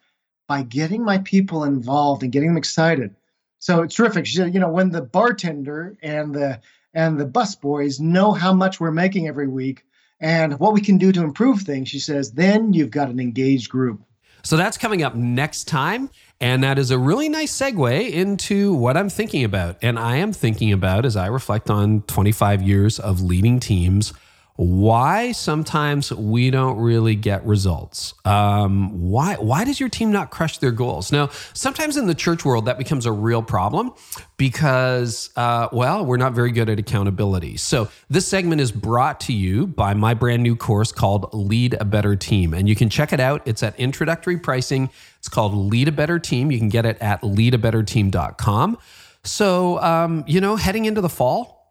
[0.46, 3.16] by getting my people involved and getting them excited.
[3.58, 4.26] So it's terrific.
[4.26, 6.60] She said, you know, when the bartender and the
[6.94, 9.86] and the bus boys know how much we're making every week
[10.20, 13.70] and what we can do to improve things, she says, then you've got an engaged
[13.70, 14.02] group.
[14.42, 16.10] So that's coming up next time.
[16.40, 19.76] And that is a really nice segue into what I'm thinking about.
[19.80, 24.12] And I am thinking about as I reflect on 25 years of leading teams.
[24.56, 28.14] Why sometimes we don't really get results.
[28.24, 31.10] Um, why why does your team not crush their goals?
[31.10, 33.92] Now, sometimes in the church world that becomes a real problem
[34.36, 37.56] because uh, well, we're not very good at accountability.
[37.56, 41.84] So this segment is brought to you by my brand new course called Lead a
[41.84, 43.42] Better Team, and you can check it out.
[43.46, 44.90] It's at introductory pricing.
[45.18, 46.50] It's called Lead a Better Team.
[46.50, 48.78] You can get it at leadabetterteam.com.
[49.24, 51.61] So um, you know, heading into the fall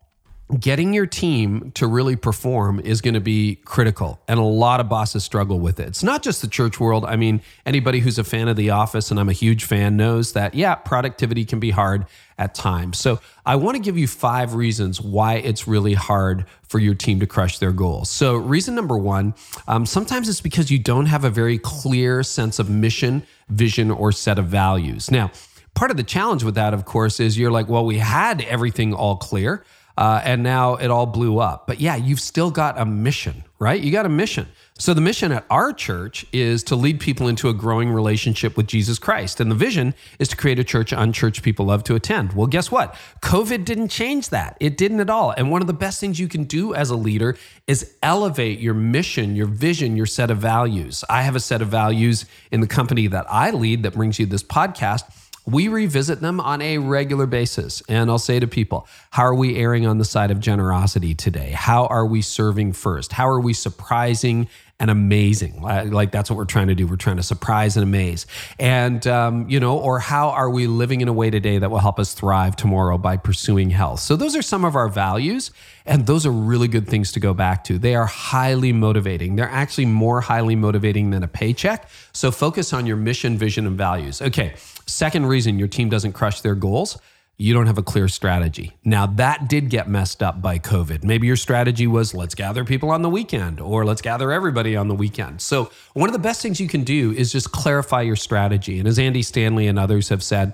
[0.60, 4.90] getting your team to really perform is going to be critical and a lot of
[4.90, 5.88] bosses struggle with it.
[5.88, 7.06] It's not just the church world.
[7.06, 10.34] I mean anybody who's a fan of the office and i'm a huge fan knows
[10.34, 12.06] that yeah productivity can be hard
[12.38, 13.00] at times.
[13.00, 17.20] So i want to give you five reasons why it's really hard for your team
[17.20, 18.10] to crush their goals.
[18.10, 19.34] So reason number one
[19.68, 24.12] um, sometimes it's because you don't have a very clear sense of mission vision or
[24.12, 25.10] set of values.
[25.12, 25.32] Now
[25.76, 28.94] part of the challenge with that of course is you're like well we had everything
[28.94, 29.64] all clear
[29.98, 31.68] uh, and now it all blew up.
[31.68, 33.82] But yeah, you've still got a mission, right?
[33.82, 34.48] You got a mission.
[34.82, 38.66] So the mission at our church is to lead people into a growing relationship with
[38.66, 39.40] Jesus Christ.
[39.40, 42.34] And the vision is to create a church unchurched people love to attend.
[42.34, 42.96] Well, guess what?
[43.22, 44.58] COVID didn't change that.
[44.60, 45.32] It didn't at all.
[45.38, 47.38] And one of the best things you can do as a leader
[47.68, 51.04] is elevate your mission, your vision, your set of values.
[51.10, 54.26] I have a set of values in the company that I lead that brings you
[54.26, 55.04] this podcast
[55.46, 57.82] we revisit them on a regular basis.
[57.90, 61.52] And I'll say to people, how are we erring on the side of generosity today?
[61.52, 63.12] How are we serving first?
[63.14, 64.48] How are we surprising
[64.82, 65.62] and amazing?
[65.62, 66.88] Like that's what we're trying to do.
[66.88, 68.26] We're trying to surprise and amaze.
[68.60, 71.80] And, um, you know, or how are we living in a way today that will
[71.80, 74.00] help us thrive tomorrow by pursuing health?
[74.00, 75.52] So those are some of our values.
[75.86, 77.78] And those are really good things to go back to.
[77.78, 79.36] They are highly motivating.
[79.36, 81.88] They're actually more highly motivating than a paycheck.
[82.12, 84.20] So focus on your mission, vision, and values.
[84.20, 84.56] Okay.
[84.88, 86.98] Second reason your team doesn't crush their goals
[87.42, 88.78] you don't have a clear strategy.
[88.86, 91.04] Now, that did get messed up by COVID.
[91.04, 94.88] Maybe your strategy was let's gather people on the weekend or let's gather everybody on
[94.88, 95.42] the weekend.
[95.42, 98.78] So, one of the best things you can do is just clarify your strategy.
[98.78, 100.54] And as Andy Stanley and others have said,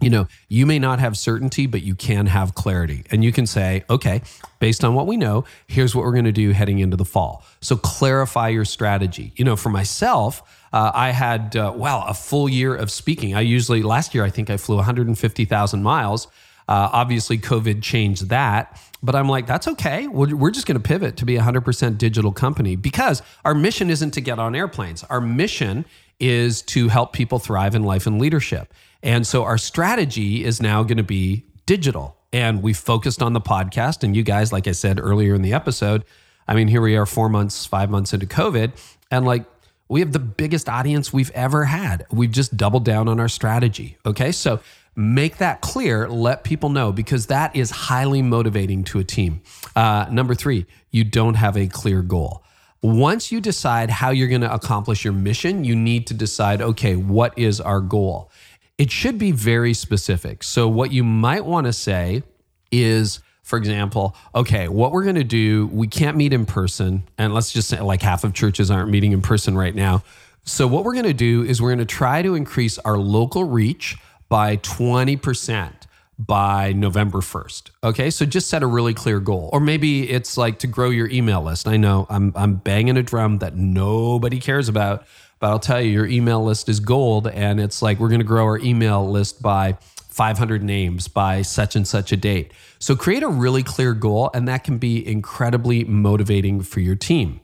[0.00, 3.04] you know, you may not have certainty, but you can have clarity.
[3.10, 4.22] And you can say, okay,
[4.58, 7.44] based on what we know, here's what we're going to do heading into the fall.
[7.60, 9.32] So clarify your strategy.
[9.36, 13.34] You know, for myself, uh, I had, uh, wow, a full year of speaking.
[13.34, 16.26] I usually, last year, I think I flew 150,000 miles.
[16.68, 18.80] Uh, obviously, COVID changed that.
[19.02, 20.06] But I'm like, that's okay.
[20.08, 23.90] We're, we're just going to pivot to be a 100% digital company because our mission
[23.90, 25.04] isn't to get on airplanes.
[25.04, 25.84] Our mission
[26.18, 28.72] is to help people thrive in life and leadership.
[29.02, 32.16] And so our strategy is now going to be digital.
[32.32, 34.02] And we focused on the podcast.
[34.02, 36.04] And you guys, like I said earlier in the episode,
[36.48, 38.72] I mean, here we are four months, five months into COVID.
[39.10, 39.44] And like
[39.88, 42.06] we have the biggest audience we've ever had.
[42.10, 43.98] We've just doubled down on our strategy.
[44.04, 44.32] Okay.
[44.32, 44.60] So
[44.96, 49.42] make that clear, let people know because that is highly motivating to a team.
[49.76, 52.42] Uh, number three, you don't have a clear goal.
[52.82, 56.96] Once you decide how you're going to accomplish your mission, you need to decide okay,
[56.96, 58.30] what is our goal?
[58.78, 60.42] It should be very specific.
[60.42, 62.22] So, what you might want to say
[62.70, 67.04] is, for example, okay, what we're going to do, we can't meet in person.
[67.16, 70.02] And let's just say like half of churches aren't meeting in person right now.
[70.42, 73.44] So, what we're going to do is we're going to try to increase our local
[73.44, 73.96] reach
[74.28, 75.72] by 20%
[76.18, 77.70] by November 1st.
[77.84, 79.48] Okay, so just set a really clear goal.
[79.52, 81.68] Or maybe it's like to grow your email list.
[81.68, 85.06] I know I'm, I'm banging a drum that nobody cares about,
[85.38, 87.28] but I'll tell you, your email list is gold.
[87.28, 89.78] And it's like we're going to grow our email list by
[90.16, 92.50] 500 names by such and such a date.
[92.78, 97.40] So create a really clear goal, and that can be incredibly motivating for your team.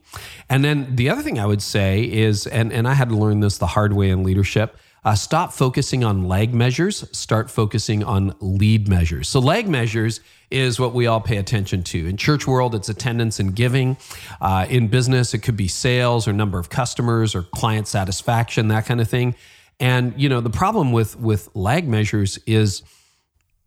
[0.48, 3.40] And then the other thing I would say is, and, and I had to learn
[3.40, 4.78] this the hard way in leadership.
[5.04, 9.28] Uh, stop focusing on lag measures, start focusing on lead measures.
[9.28, 10.20] So, lag measures
[10.50, 12.06] is what we all pay attention to.
[12.06, 13.98] In church world, it's attendance and giving.
[14.40, 18.86] Uh, in business, it could be sales or number of customers or client satisfaction, that
[18.86, 19.34] kind of thing.
[19.80, 22.82] And you know, the problem with with lag measures is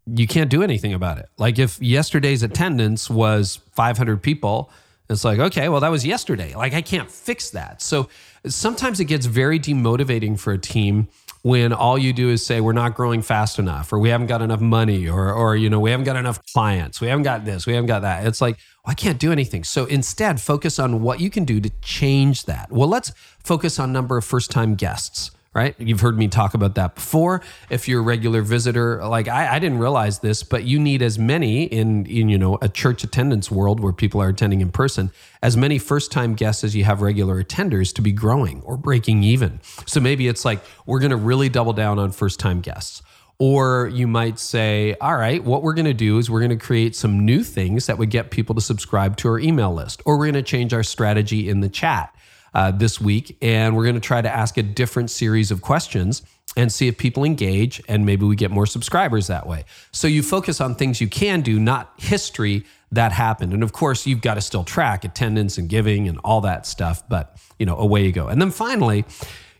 [0.06, 1.30] you can't do anything about it.
[1.38, 4.72] Like if yesterday's attendance was 500 people,
[5.10, 6.56] it's like, okay, well, that was yesterday.
[6.56, 7.82] Like I can't fix that.
[7.82, 8.10] So
[8.46, 11.08] sometimes it gets very demotivating for a team
[11.46, 14.42] when all you do is say we're not growing fast enough or we haven't got
[14.42, 17.68] enough money or or you know we haven't got enough clients we haven't got this
[17.68, 21.04] we haven't got that it's like well, i can't do anything so instead focus on
[21.04, 23.12] what you can do to change that well let's
[23.44, 25.74] focus on number of first time guests right?
[25.80, 27.42] You've heard me talk about that before.
[27.70, 31.18] If you're a regular visitor, like I, I, didn't realize this, but you need as
[31.18, 35.12] many in, in you know a church attendance world where people are attending in person,
[35.42, 39.24] as many first time guests as you have regular attenders to be growing or breaking
[39.24, 39.62] even.
[39.86, 43.02] So maybe it's like we're going to really double down on first time guests.
[43.38, 46.66] Or you might say, all right, what we're going to do is we're going to
[46.66, 50.02] create some new things that would get people to subscribe to our email list.
[50.06, 52.15] Or we're going to change our strategy in the chat
[52.56, 53.38] uh, this week.
[53.42, 56.24] And we're going to try to ask a different series of questions
[56.58, 59.66] and see if people engage and maybe we get more subscribers that way.
[59.92, 63.52] So you focus on things you can do, not history that happened.
[63.52, 67.04] And of course, you've got to still track attendance and giving and all that stuff,
[67.10, 68.28] but you know, away you go.
[68.28, 69.04] And then finally,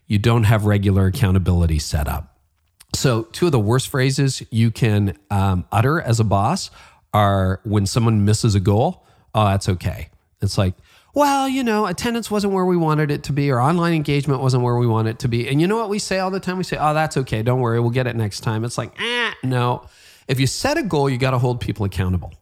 [0.06, 2.38] you don't have regular accountability set up.
[2.94, 6.70] So, two of the worst phrases you can um, utter as a boss
[7.12, 10.08] are when someone misses a goal, oh, that's okay.
[10.40, 10.74] It's like,
[11.16, 14.62] well, you know, attendance wasn't where we wanted it to be, or online engagement wasn't
[14.62, 15.48] where we want it to be.
[15.48, 16.58] And you know what we say all the time?
[16.58, 17.42] We say, oh, that's okay.
[17.42, 17.80] Don't worry.
[17.80, 18.64] We'll get it next time.
[18.66, 19.86] It's like, eh, no.
[20.28, 22.34] If you set a goal, you got to hold people accountable.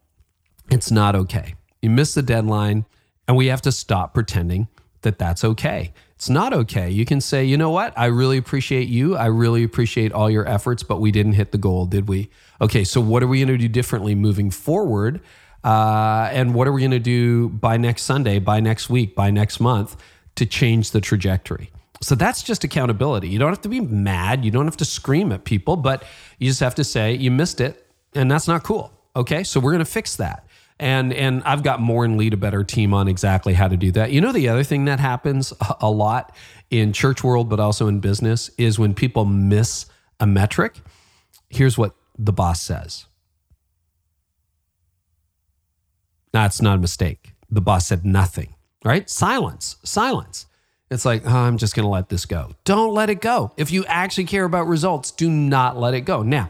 [0.69, 1.55] It's not okay.
[1.81, 2.83] You miss the deadline,
[3.29, 4.67] and we have to stop pretending
[5.03, 5.93] that that's okay.
[6.15, 6.89] It's not okay.
[6.89, 7.97] You can say, you know what?
[7.97, 9.15] I really appreciate you.
[9.15, 12.29] I really appreciate all your efforts, but we didn't hit the goal, did we?
[12.59, 15.21] Okay, so what are we going to do differently moving forward?
[15.65, 19.31] Uh, and what are we going to do by next Sunday, by next week, by
[19.31, 19.97] next month
[20.35, 21.71] to change the trajectory?
[22.01, 23.29] So that's just accountability.
[23.29, 24.45] You don't have to be mad.
[24.45, 26.03] You don't have to scream at people, but
[26.39, 28.93] you just have to say, you missed it, and that's not cool.
[29.15, 30.45] Okay, so we're going to fix that
[30.79, 33.91] and and I've got more and lead a better team on exactly how to do
[33.93, 34.11] that.
[34.11, 36.35] You know, the other thing that happens a lot
[36.69, 39.85] in church world, but also in business, is when people miss
[40.19, 40.79] a metric.
[41.49, 43.05] Here's what the boss says.
[46.35, 47.33] That's not a mistake.
[47.49, 48.55] The boss said nothing.
[48.83, 49.09] Right?
[49.09, 49.77] Silence.
[49.83, 50.47] Silence.
[50.91, 52.51] It's like, oh, I'm just going to let this go.
[52.65, 53.53] Don't let it go.
[53.55, 56.23] If you actually care about results, do not let it go.
[56.23, 56.49] Now,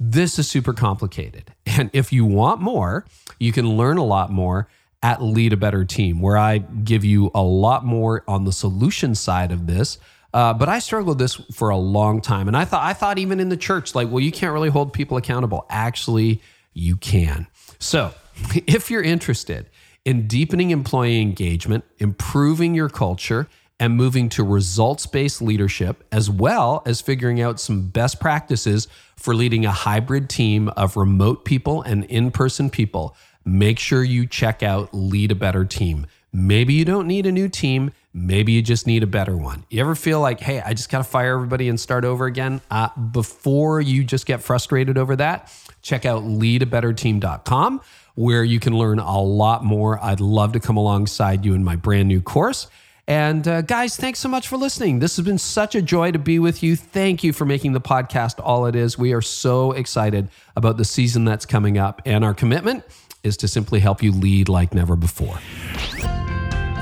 [0.00, 1.52] this is super complicated.
[1.78, 3.04] And if you want more,
[3.38, 4.66] you can learn a lot more
[5.02, 9.14] at Lead a Better Team, where I give you a lot more on the solution
[9.14, 9.98] side of this.
[10.32, 13.40] Uh, but I struggled this for a long time, and I thought I thought even
[13.40, 15.66] in the church, like, well, you can't really hold people accountable.
[15.68, 16.40] Actually,
[16.72, 17.46] you can.
[17.78, 18.14] So,
[18.66, 19.68] if you're interested
[20.04, 26.82] in deepening employee engagement, improving your culture, and moving to results based leadership, as well
[26.86, 32.04] as figuring out some best practices for leading a hybrid team of remote people and
[32.04, 33.14] in person people,
[33.44, 36.06] make sure you check out Lead a Better Team.
[36.32, 37.92] Maybe you don't need a new team.
[38.12, 39.64] Maybe you just need a better one.
[39.70, 42.60] You ever feel like, hey, I just got to fire everybody and start over again?
[42.70, 47.80] Uh, before you just get frustrated over that, check out leadabetterteam.com
[48.16, 50.02] where you can learn a lot more.
[50.04, 52.66] I'd love to come alongside you in my brand new course.
[53.08, 54.98] And uh, guys, thanks so much for listening.
[54.98, 56.74] This has been such a joy to be with you.
[56.74, 58.98] Thank you for making the podcast all it is.
[58.98, 62.82] We are so excited about the season that's coming up, and our commitment
[63.22, 65.38] is to simply help you lead like never before.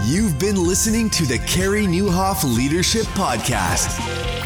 [0.07, 4.34] You've been listening to the Carey Nieuwhof Leadership Podcast.